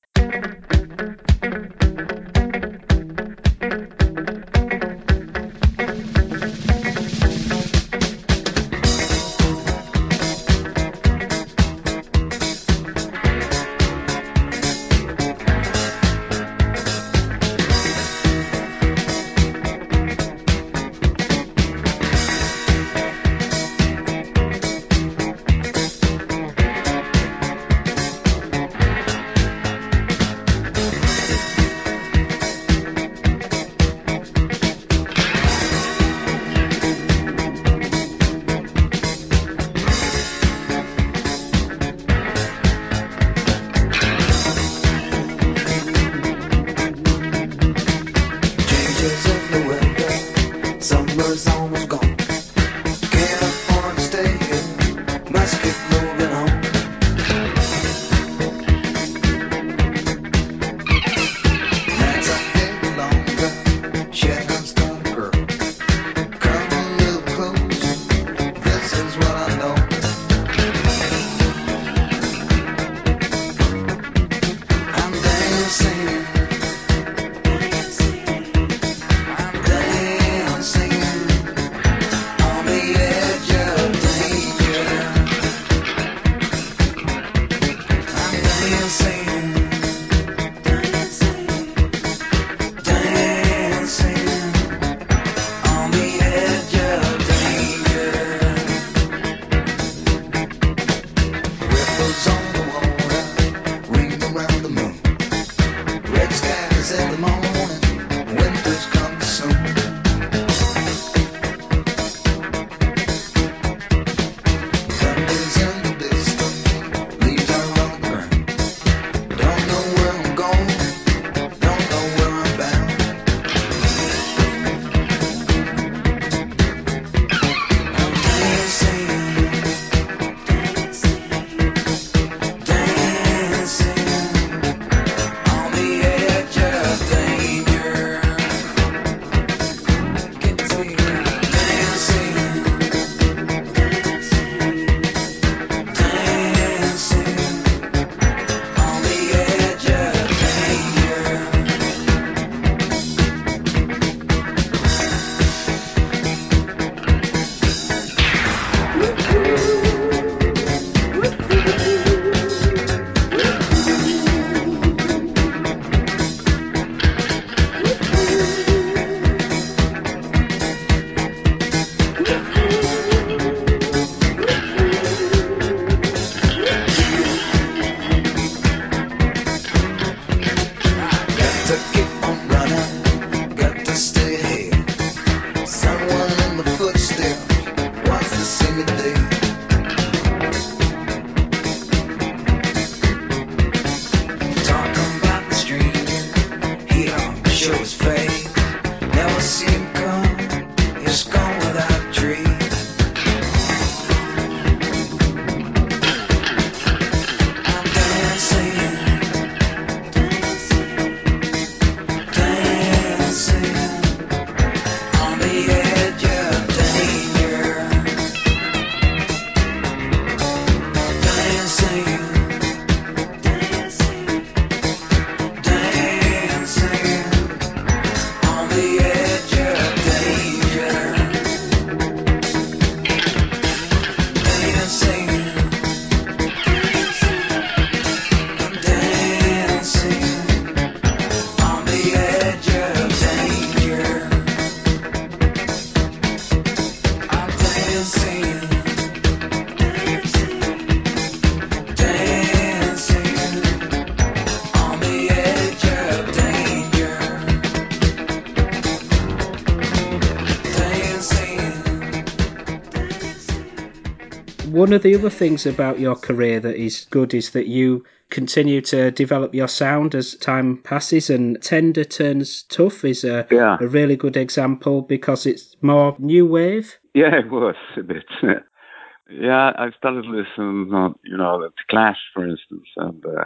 [264.87, 268.81] One of the other things about your career that is good is that you continue
[268.83, 273.79] to develop your sound as time passes, and Tender Turns Tough is a, Yeah.
[273.81, 276.97] a really good example because it's more new wave.
[277.15, 278.27] Yeah, it was a bit.
[279.29, 283.45] yeah, I started listening, uh, you know, to Clash, for instance, and uh,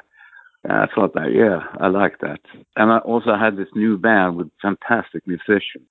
[0.69, 2.41] I thought that, yeah, I like that.
[2.77, 5.89] And I also had this new band with fantastic musicians.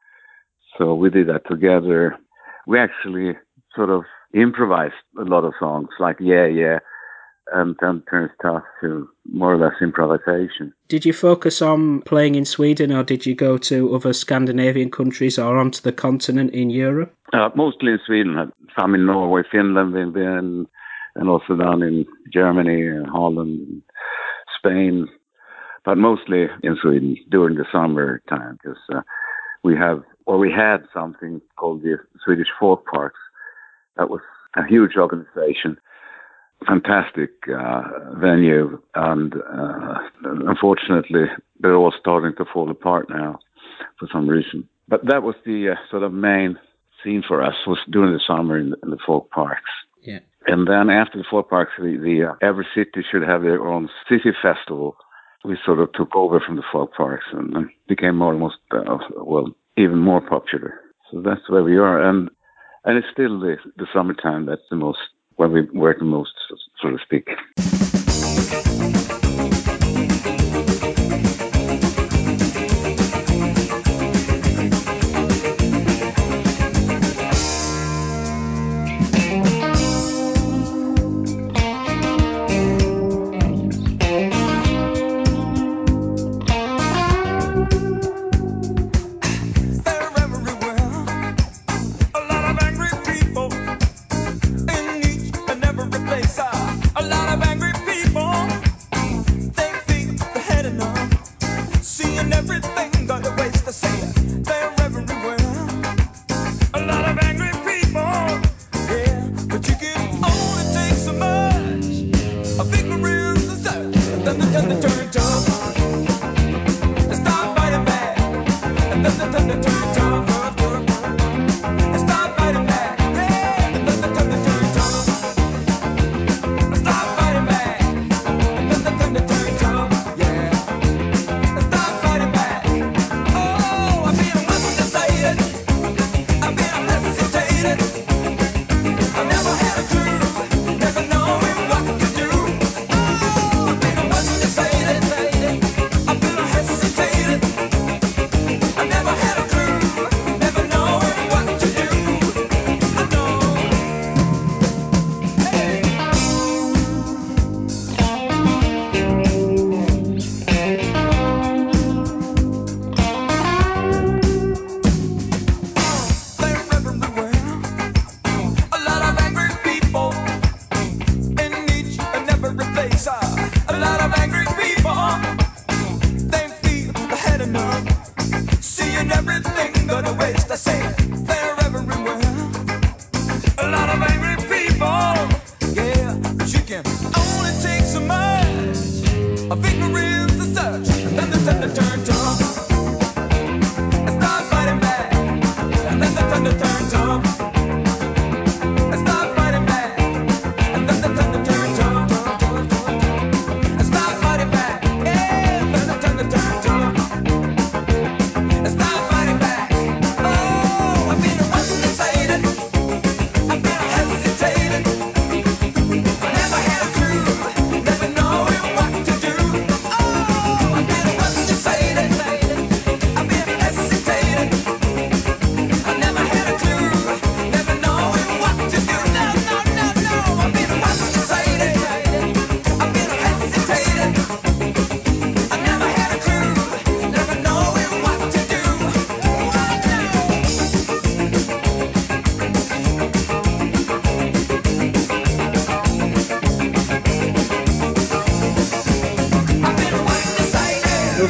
[0.78, 2.20] So we did that together.
[2.68, 3.36] We actually
[3.76, 6.80] sort of improvised a lot of songs, like Yeah, Yeah,
[7.52, 10.74] and then turns tough to more or less improvisation.
[10.88, 15.40] Did you focus on playing in Sweden or did you go to other Scandinavian countries
[15.40, 17.14] or onto the continent in Europe?
[17.34, 20.16] Uh, mostly in Sweden, some in Norway, Finland, we've
[21.16, 23.82] and also down in Germany, and Holland,
[24.58, 25.08] Spain,
[25.84, 29.02] but mostly in Sweden during the summer time because uh,
[29.64, 33.20] we have, or we had something called the Swedish Folk Parks.
[34.00, 34.22] That was
[34.56, 35.78] a huge organization,
[36.66, 37.82] fantastic uh,
[38.16, 41.26] venue, and uh, unfortunately,
[41.60, 43.40] they're all starting to fall apart now
[44.00, 44.68] for some reason.
[44.88, 46.58] But that was the uh, sort of main
[47.04, 49.70] scene for us was during the summer in, in the folk parks.
[50.02, 50.20] Yeah.
[50.48, 53.90] And then after the folk parks, the, the uh, every city should have their own
[54.08, 54.96] city festival.
[55.44, 59.48] We sort of took over from the folk parks and, and became almost uh, well
[59.78, 60.80] even more popular.
[61.12, 62.30] So that's where we are, and
[62.86, 65.00] and it's still the the summertime that's the most
[65.36, 66.34] where we work the most,
[66.82, 67.30] so to speak.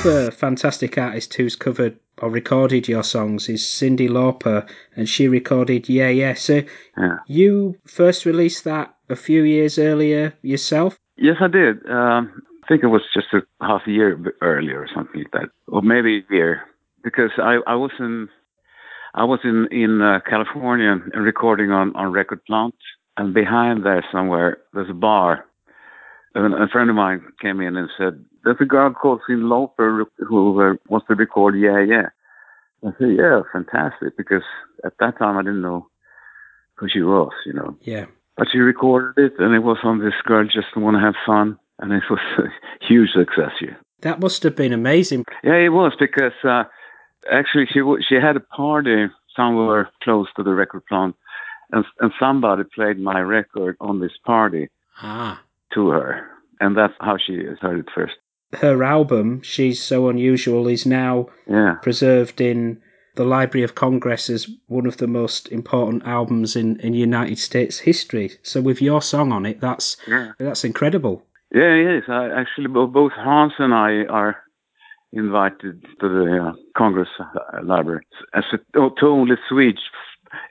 [0.05, 5.89] Another fantastic artist who's covered or recorded your songs is Cyndi Lauper, and she recorded
[5.89, 6.35] Yeah Yeah.
[6.35, 6.61] So
[6.97, 7.17] Yeah.
[7.27, 10.97] you first released that a few years earlier yourself.
[11.17, 11.85] Yes, I did.
[11.89, 15.49] Um, I think it was just a half a year earlier or something like that,
[15.67, 16.61] or maybe a year,
[17.03, 18.29] because I, I was in
[19.15, 22.75] I was in in uh, California and recording on on Record Plant
[23.17, 25.45] and behind there somewhere there's a bar.
[26.35, 30.05] And a friend of mine came in and said, "There's a girl called Cyndi Lauper
[30.17, 32.09] who uh, wants to record Yeah Yeah."
[32.85, 34.43] I said, "Yeah, fantastic," because
[34.85, 35.87] at that time I didn't know
[36.75, 37.75] who she was, you know.
[37.81, 38.05] Yeah.
[38.37, 41.59] But she recorded it, and it was on this girl just want to have fun,
[41.79, 42.43] and it was a
[42.85, 43.77] huge success here.
[44.01, 45.25] That must have been amazing.
[45.43, 46.63] Yeah, it was because uh,
[47.29, 51.15] actually she w- she had a party somewhere close to the record plant,
[51.73, 54.69] and and somebody played my record on this party
[55.01, 55.41] Ah.
[55.73, 56.25] to her,
[56.61, 58.15] and that's how she heard it first.
[58.53, 62.81] Her album, She's So Unusual, is now Yeah, preserved in
[63.15, 67.77] the Library of Congress as one of the most important albums in, in United States
[67.77, 68.31] history.
[68.43, 71.23] So with your song on it, that's yeah, that's incredible.
[71.53, 71.73] yeah.
[71.73, 72.03] It is.
[72.07, 74.37] I, actually, both Hans and I are
[75.11, 79.81] invited to the uh, Congress uh, Library as a, oh, to only Swedes,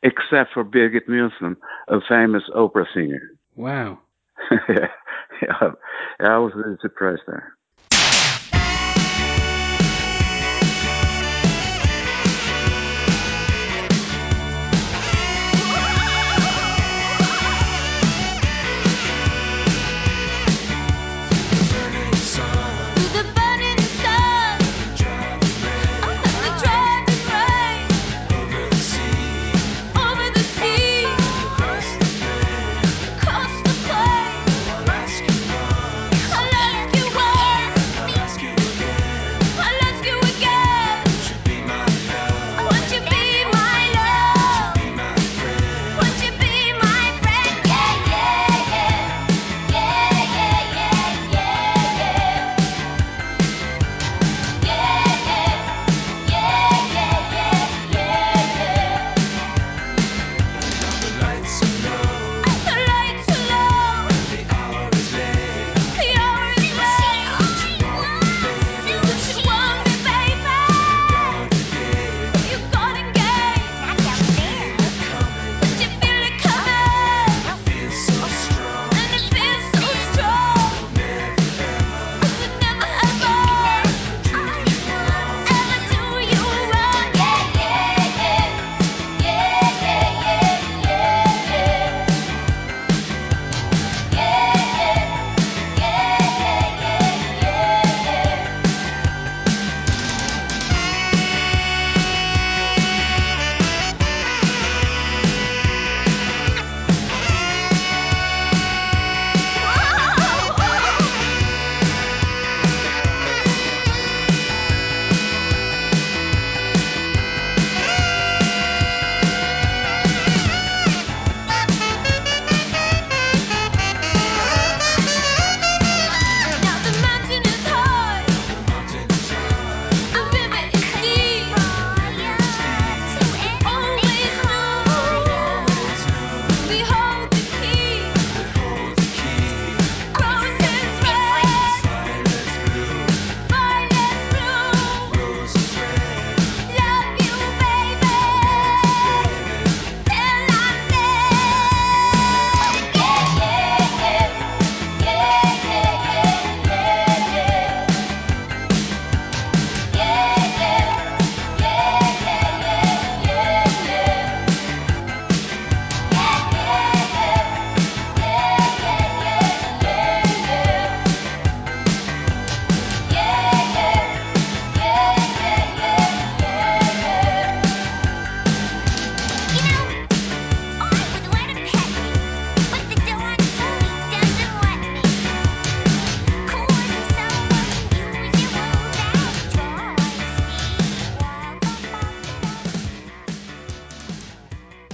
[0.02, 1.56] except for Birgit Nilsson,
[1.88, 3.22] a famous opera singer.
[3.56, 3.98] Wow.
[4.68, 4.88] yeah,
[5.42, 5.70] yeah,
[6.20, 7.54] I was really surprised there.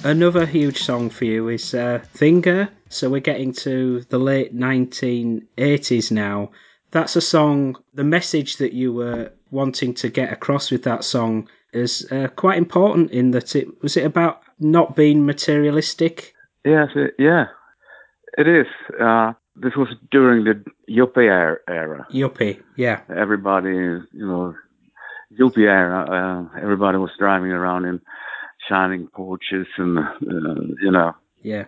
[0.04, 2.68] Another huge song for you is uh, Vingar.
[2.90, 6.50] So we're getting to the late 1980s now.
[6.90, 11.48] That's a song, the message that you were wanting to get across with that song
[11.72, 16.34] is uh, quite important in that it was it about not being materialistic?
[16.66, 17.46] Yes, it, yeah,
[18.36, 18.66] it is.
[19.00, 21.56] Uh, this was during the Yuppie era.
[21.66, 22.06] era.
[22.12, 23.00] Yuppie, yeah.
[23.08, 24.54] Everybody, you know,
[25.40, 26.50] Yuppie era.
[26.52, 28.02] Uh, everybody was driving around in
[28.68, 31.12] shining Porsches and, uh, you know.
[31.42, 31.64] Yeah.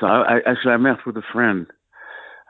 [0.00, 1.66] So I, I, actually, I met with a friend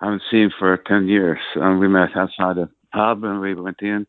[0.01, 1.39] I haven't seen for 10 years.
[1.55, 4.07] And we met outside a pub and we went in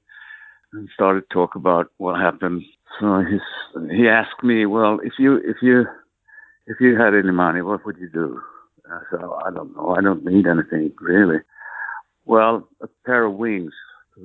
[0.74, 2.63] and started talk about what happened.
[2.99, 5.86] So he's, he asked me, well, if you, if you,
[6.65, 8.41] if you had any money, what would you do?
[8.91, 9.95] I said, oh, I don't know.
[9.97, 11.39] I don't need anything really.
[12.26, 13.74] Well, a pair of wings,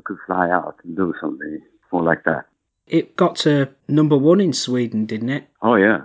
[0.04, 1.60] could fly out and do something
[1.92, 2.46] more like that.
[2.86, 5.48] It got to number one in Sweden, didn't it?
[5.62, 6.00] Oh yeah,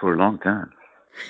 [0.00, 0.70] for a long time.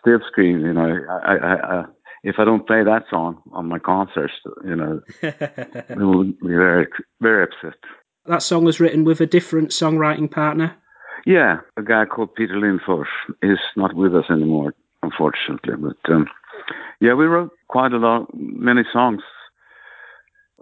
[0.00, 1.00] Still scream, you know.
[1.24, 1.84] I, I, I,
[2.22, 4.32] if I don't play that song on my concerts,
[4.64, 5.00] you know,
[5.96, 6.86] we will be very,
[7.20, 7.78] very upset.
[8.26, 10.74] That song was written with a different songwriting partner.
[11.24, 13.06] Yeah, a guy called Peter Lindfors
[13.42, 15.74] is not with us anymore, unfortunately.
[15.76, 16.26] But um,
[17.00, 19.22] yeah, we wrote quite a lot, many songs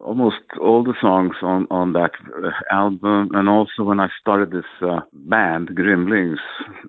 [0.05, 3.31] almost all the songs on, on that uh, album.
[3.33, 6.39] And also when I started this uh, band, Grymlings,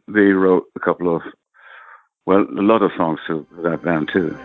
[0.08, 1.22] they wrote a couple of,
[2.26, 4.38] well, a lot of songs to that band too.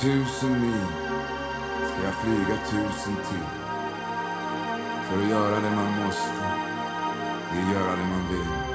[0.00, 0.86] Tusen mil
[1.86, 3.48] ska jag flyga tusen till.
[5.04, 6.44] För att göra det man måste,
[7.52, 8.73] det är göra det man vill.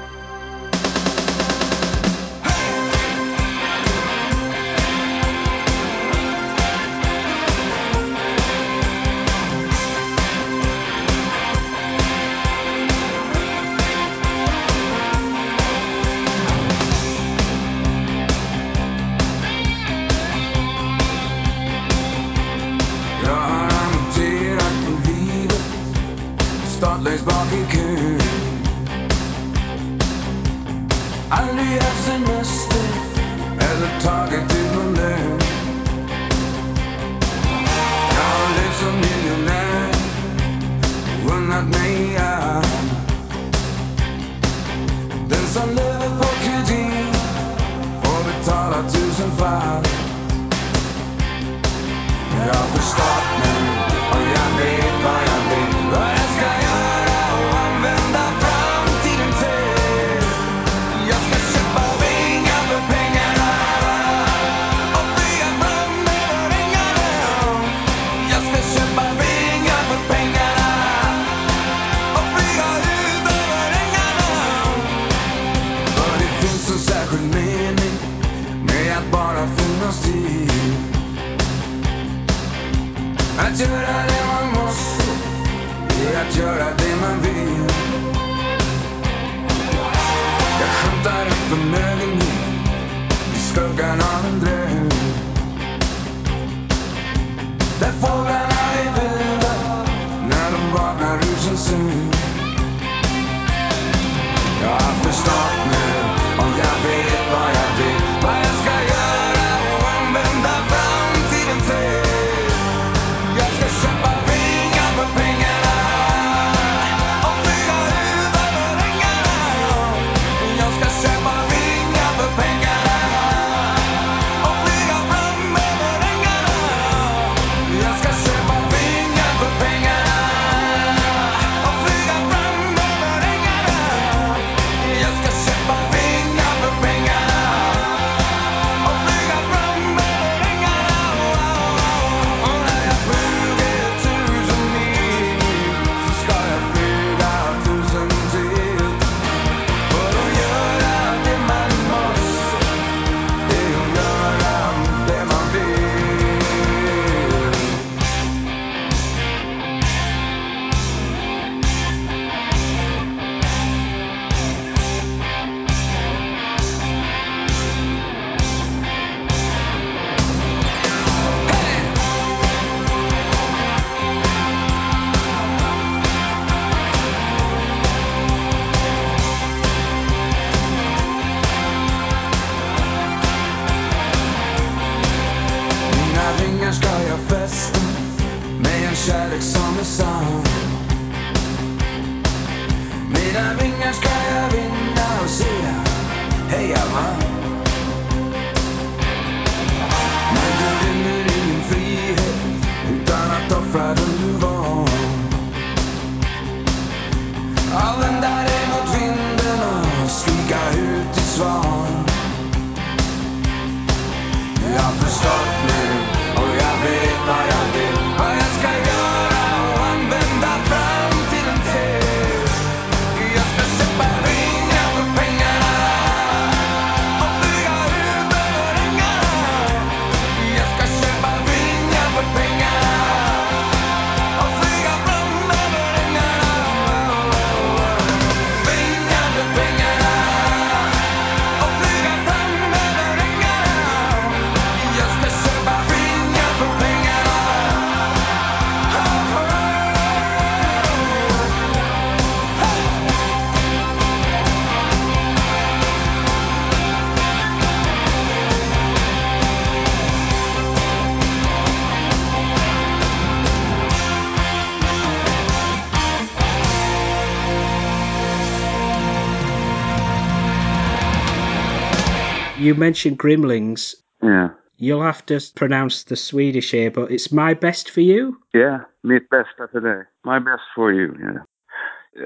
[272.76, 273.96] Mentioned Grymlings.
[274.22, 274.50] Yeah.
[274.78, 278.38] You'll have to pronounce the Swedish here, but it's my best for you.
[278.54, 280.08] Yeah, mitt bästa för dig.
[280.24, 281.44] My best for you, yeah.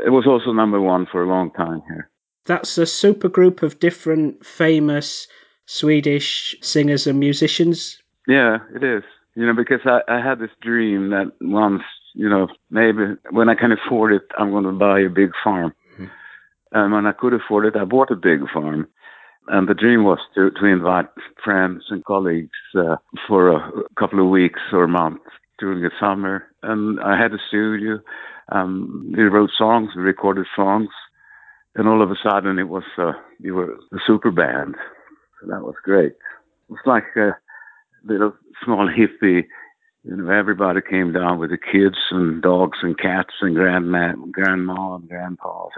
[0.05, 2.09] It was also number one for a long time here.
[2.45, 5.27] That's a super group of different famous
[5.65, 8.01] Swedish singers and musicians.
[8.27, 9.03] Yeah, it is.
[9.35, 11.83] You know, because I, I had this dream that once,
[12.13, 15.73] you know, maybe when I can afford it, I'm going to buy a big farm.
[15.93, 16.05] Mm-hmm.
[16.71, 18.87] And when I could afford it, I bought a big farm.
[19.47, 21.07] And the dream was to, to invite
[21.43, 22.95] friends and colleagues uh,
[23.27, 25.21] for a couple of weeks or a month
[25.59, 26.45] during the summer.
[26.63, 27.99] And I had a studio.
[28.51, 30.89] Um, we wrote songs, we recorded songs.
[31.75, 34.75] And all of a sudden, it was uh, you were a super band.
[35.41, 36.13] So that was great.
[36.13, 37.35] It was like a
[38.05, 38.33] little
[38.63, 39.43] small hippie.
[40.03, 44.95] You know, everybody came down with the kids and dogs and cats and grandma, grandma
[44.95, 45.67] and grandpa.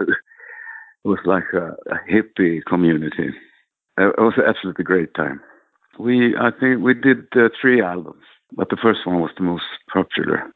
[1.04, 3.30] It was like a, a hippie community.
[3.98, 5.40] It was absolutely great time.
[5.98, 9.64] We, I think, we did uh, three albums, but the first one was the most
[9.92, 10.52] popular.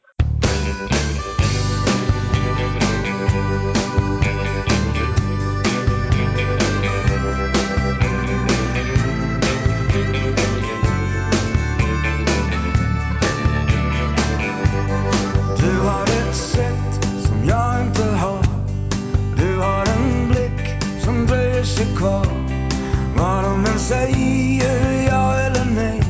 [23.91, 26.01] Säger, ja eller nej.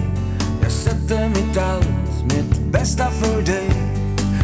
[0.62, 3.70] Jag sätter mitt allt, mitt bästa för dig.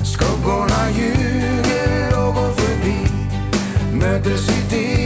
[0.03, 2.97] Skuggorna ljuger och går förbi
[3.93, 4.96] Möter sitt eget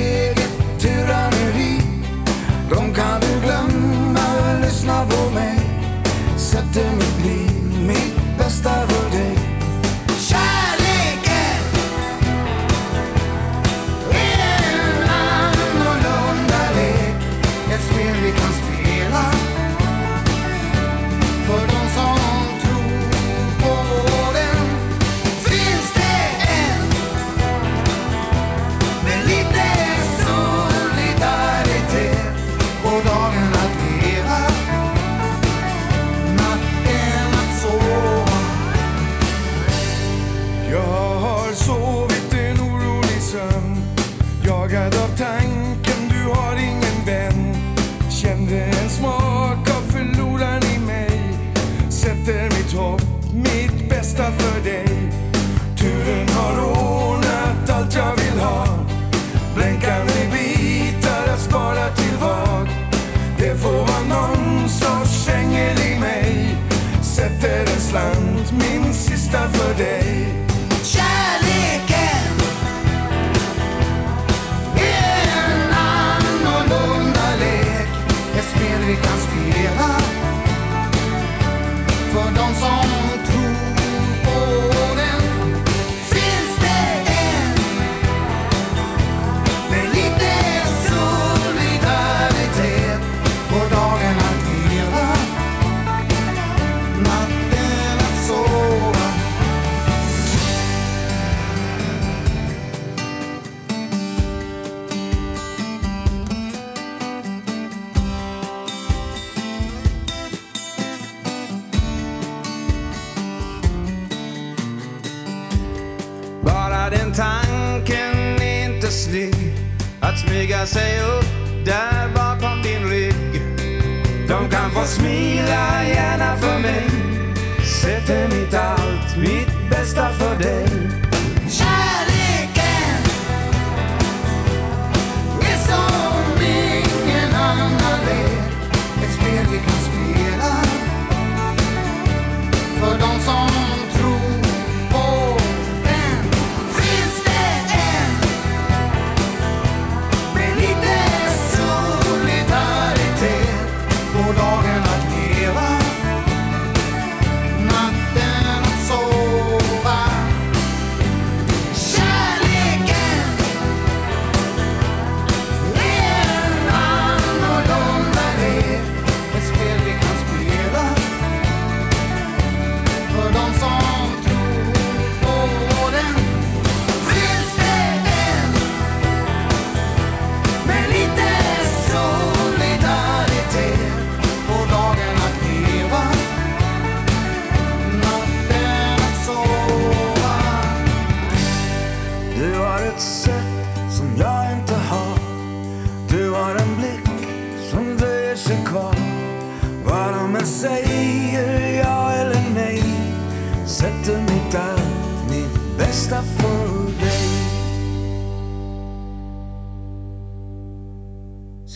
[69.31, 69.71] min sista för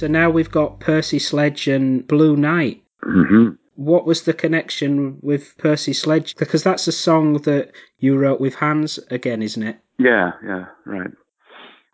[0.06, 2.84] So now we've got Percy Sledge and Blue Night.
[3.02, 6.36] hmm What was the connection with Percy Sledge?
[6.36, 9.80] Because that's a song that you wrote with Hans again, isn't it?
[9.98, 11.10] Yeah, yeah, right.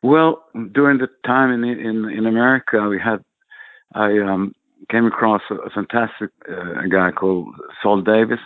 [0.03, 0.43] Well,
[0.73, 3.23] during the time in in in America, we had
[3.95, 4.55] I um,
[4.89, 8.43] came across a, a fantastic uh, guy called Saul Davis.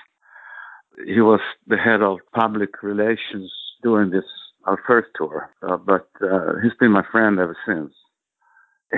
[1.08, 3.52] He was the head of public relations
[3.82, 4.30] during this
[4.66, 7.92] our first tour, uh, but uh, he's been my friend ever since.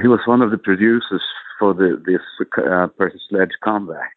[0.02, 1.24] He was one of the producers
[1.60, 2.22] for the this
[2.58, 4.14] uh, Percy Sledge comeback.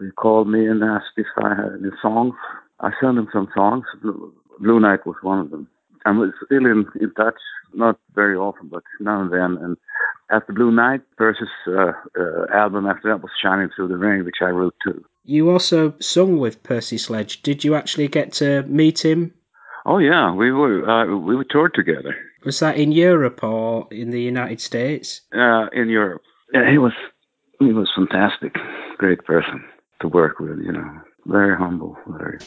[0.00, 2.34] He called me and asked if I had any songs.
[2.80, 3.84] I sent him some songs.
[4.02, 5.68] Blue, Night was one of them.
[6.04, 7.38] I'm still in, in touch,
[7.72, 9.62] not very often, but now and then.
[9.62, 9.76] And
[10.30, 14.42] after Blue Night, Percy's uh, uh, album after that was Shining Through the Rain, which
[14.42, 15.04] I wrote too.
[15.24, 17.42] You also sung with Percy Sledge.
[17.42, 19.32] Did you actually get to meet him?
[19.86, 24.10] Oh yeah, we were uh, we were toured together Was that in Europe or in
[24.10, 25.22] the United States?
[25.32, 26.22] uh, in Europe.
[26.52, 26.92] Yeah, he was
[27.58, 28.54] he was fantastic,
[28.98, 29.64] great person
[30.00, 30.58] to work with.
[30.58, 32.38] You know, very humble, very.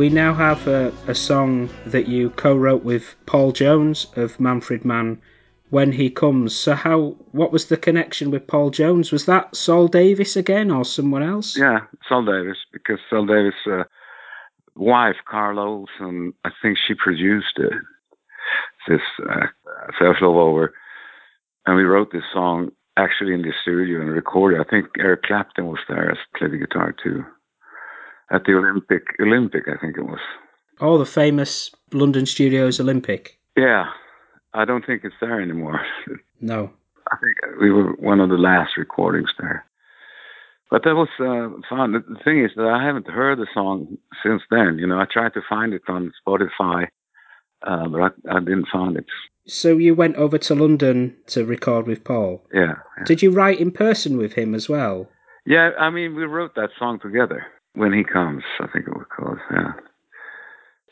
[0.00, 5.20] We now have a, a song that you co-wrote with Paul Jones of Manfred Mann,
[5.68, 7.16] "When He Comes." So, how?
[7.32, 9.12] What was the connection with Paul Jones?
[9.12, 11.54] Was that Saul Davis again, or someone else?
[11.54, 13.82] Yeah, Saul Davis, because Saul Davis' uh,
[14.74, 17.74] wife, Carla Olson, I think she produced it.
[18.88, 19.48] This uh,
[20.00, 20.72] I over,
[21.66, 24.62] and we wrote this song actually in the studio and recorded.
[24.62, 27.22] I think Eric Clapton was there, as played the guitar too,
[28.30, 29.02] at the Olympic.
[29.20, 30.20] Olympic, I think it was.
[30.80, 33.38] Oh, the famous London Studios Olympic.
[33.56, 33.86] Yeah,
[34.54, 35.80] I don't think it's there anymore.
[36.42, 36.70] No.
[37.12, 39.66] I think we were one of the last recordings there.
[40.70, 41.92] But that was uh, fun.
[41.92, 44.78] The thing is that I haven't heard the song since then.
[44.78, 46.86] You know, I tried to find it on Spotify,
[47.66, 49.04] uh, but I, I didn't find it.
[49.46, 52.42] So you went over to London to record with Paul.
[52.54, 53.04] Yeah, yeah.
[53.04, 55.08] Did you write in person with him as well?
[55.44, 57.44] Yeah, I mean, we wrote that song together.
[57.74, 59.38] When he comes, I think it was called.
[59.50, 59.72] Yeah.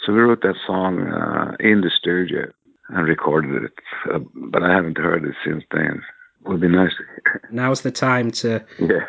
[0.05, 2.51] So we wrote that song uh, in the studio
[2.91, 3.73] and recorded it,
[4.13, 6.03] uh, but I haven't heard it since then.
[6.45, 7.43] Would be nice to hear.
[7.51, 8.65] Now's the time to.
[8.79, 9.05] Yeah,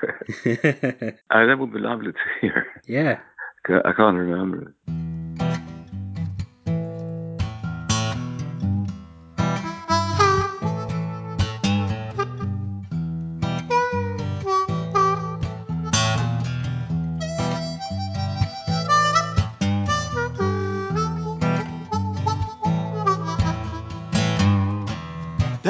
[1.30, 2.66] uh, that would be lovely to hear.
[2.88, 3.20] yeah.
[3.68, 5.19] I can't remember it.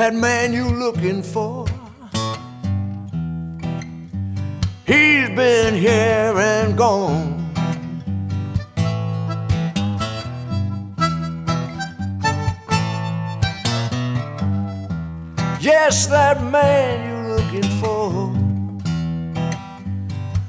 [0.10, 1.68] That man you're looking for.
[4.88, 7.52] He's been here and gone.
[15.62, 18.34] Yes, that man you're looking for.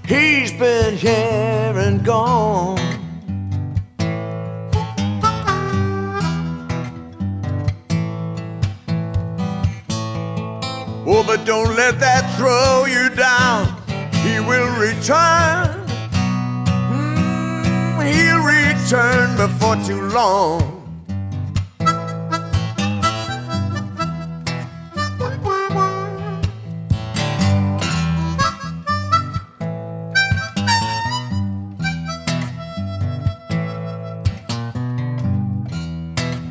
[0.07, 2.80] He's been here and gone.
[11.23, 13.67] Oh, but don't let that throw you down.
[14.25, 15.69] He will return.
[16.89, 20.79] Mm, he'll return before too long.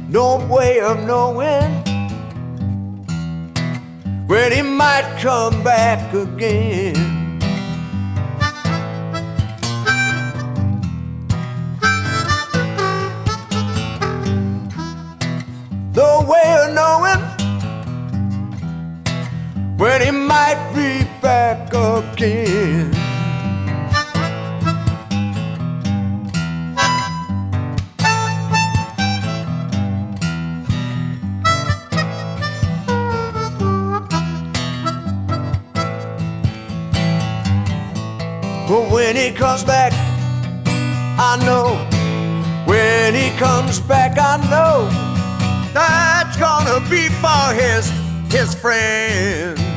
[0.10, 1.79] No way of knowing
[4.48, 7.19] he might come back again.
[38.70, 41.74] But when he comes back, I know.
[42.70, 44.88] When he comes back, I know
[45.74, 47.92] that's gonna be for his
[48.32, 49.69] his friends.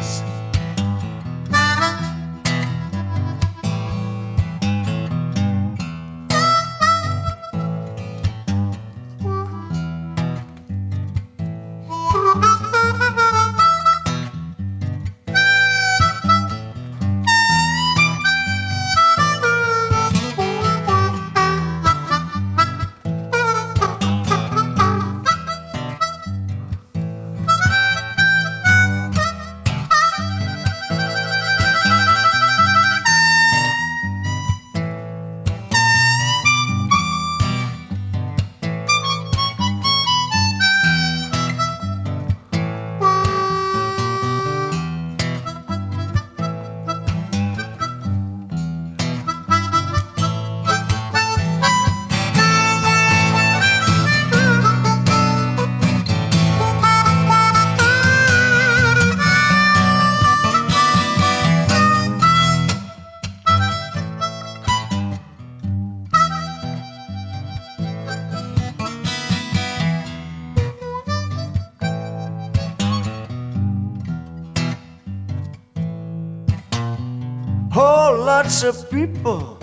[79.07, 79.59] People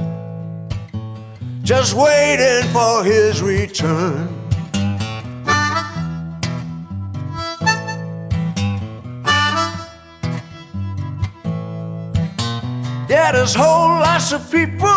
[1.63, 4.27] just waiting for his return.
[13.09, 14.88] Yeah, there's whole lots of people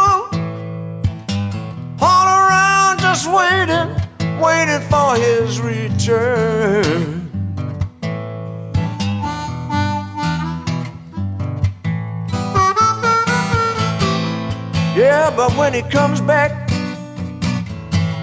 [15.72, 16.68] when he comes back,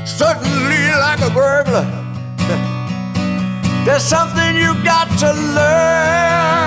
[0.05, 1.83] suddenly like a burglar,
[3.85, 6.59] there's something you got to learn.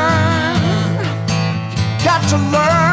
[2.05, 2.92] Got to learn.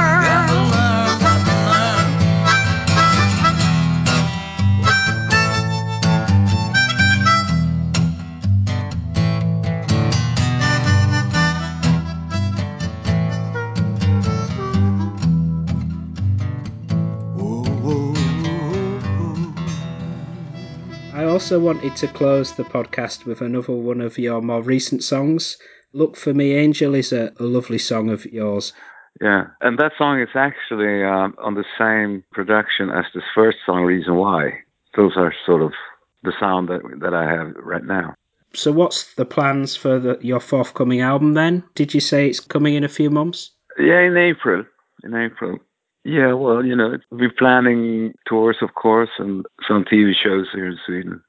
[21.50, 25.58] Also wanted to close the podcast with another one of your more recent songs.
[25.94, 28.72] Look for Me Angel is a, lovely song of yours.
[29.20, 33.82] Yeah, and that song is actually um, on the same production as this first song,
[33.82, 34.60] Reason Why.
[34.96, 35.74] Those are sort of
[36.22, 38.14] the sound that that I have right now.
[38.54, 41.64] So, what's the plans for the, your forthcoming album then?
[41.74, 43.50] Did you say it's coming in a few months?
[43.80, 44.66] Yeah, in April.
[45.04, 45.58] In April.
[46.04, 50.78] Yeah, well, you know, we're planning tours, of course, and some TV shows here in
[50.86, 51.24] Sweden.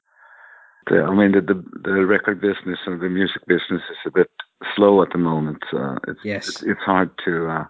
[0.89, 4.29] I mean, the, the the record business and the music business is a bit
[4.75, 5.63] slow at the moment.
[5.73, 6.47] Uh, it's, Yes.
[6.47, 7.65] it's it's hard to uh,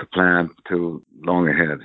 [0.00, 1.78] to plan too long ahead.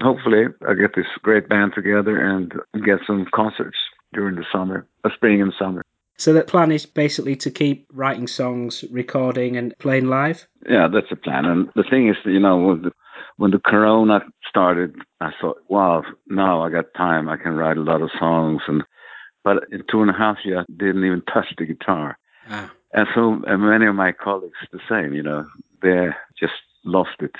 [0.00, 2.52] Hopefully, I get this great band together and
[2.84, 3.76] get some concerts
[4.12, 5.82] during the summer, uh, spring and summer.
[6.18, 10.46] So, the plan is basically to keep writing songs, recording, and playing live?
[10.68, 11.44] Yeah, that's the plan.
[11.44, 12.92] And the thing is, you know, when the,
[13.36, 17.28] when the Corona started, I thought, wow, now I got time.
[17.28, 18.62] I can write a lot of songs.
[18.68, 18.82] And
[19.44, 22.18] but in two and a half years, I didn't even touch the guitar.
[22.48, 22.70] Ah.
[22.94, 25.14] And so and many of my colleagues the same.
[25.14, 25.46] You know,
[25.82, 26.08] they
[26.38, 26.54] just
[26.84, 27.34] lost it.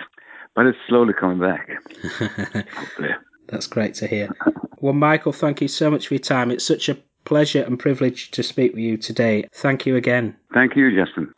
[0.54, 1.70] But it's slowly coming back.
[3.48, 4.28] That's great to hear.
[4.80, 6.50] Well, Mikael, thank you so much for your time.
[6.50, 9.46] It's such a pleasure and privilege to speak with you today.
[9.52, 10.36] Thank you again.
[10.52, 11.32] Thank you, Justin.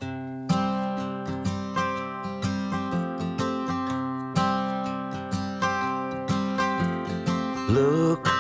[7.68, 8.33] Look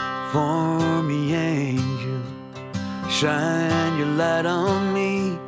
[3.14, 5.38] Shine your light on me.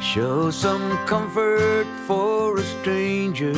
[0.00, 3.52] Show some comfort for a stranger.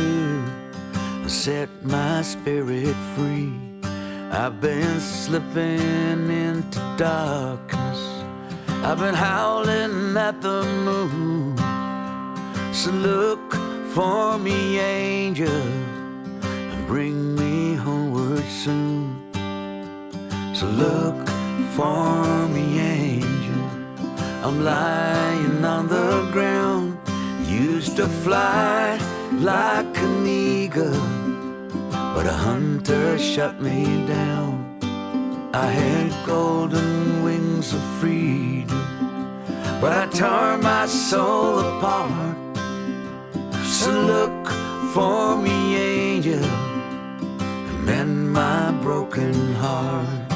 [1.28, 3.52] Set my spirit free.
[4.32, 8.00] I've been slipping into darkness.
[8.82, 11.54] I've been howling at the moon.
[12.72, 13.52] So look
[13.92, 19.20] for me, angel, and bring me homeward soon.
[20.54, 21.28] So look
[21.76, 22.99] for me, angel.
[24.42, 26.96] I'm lying on the ground.
[27.46, 28.98] Used to fly
[29.32, 30.98] like an eagle,
[31.90, 34.78] but a hunter shut me down.
[35.52, 38.82] I had golden wings of freedom,
[39.78, 42.56] but I tore my soul apart.
[43.66, 44.48] So look
[44.94, 50.29] for me, angel, and mend my broken heart.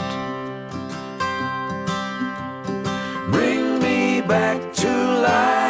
[4.26, 5.64] Back to life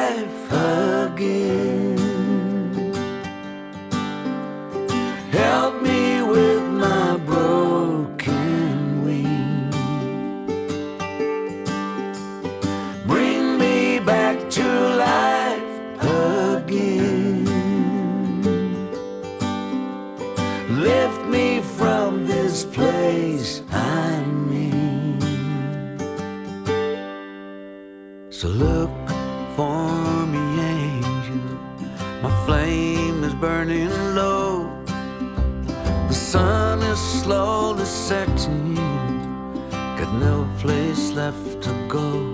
[28.44, 28.90] So look
[29.56, 31.58] for me, angel.
[32.20, 34.68] My flame is burning low.
[36.08, 38.74] The sun is slowly setting.
[39.70, 42.33] Got no place left to go.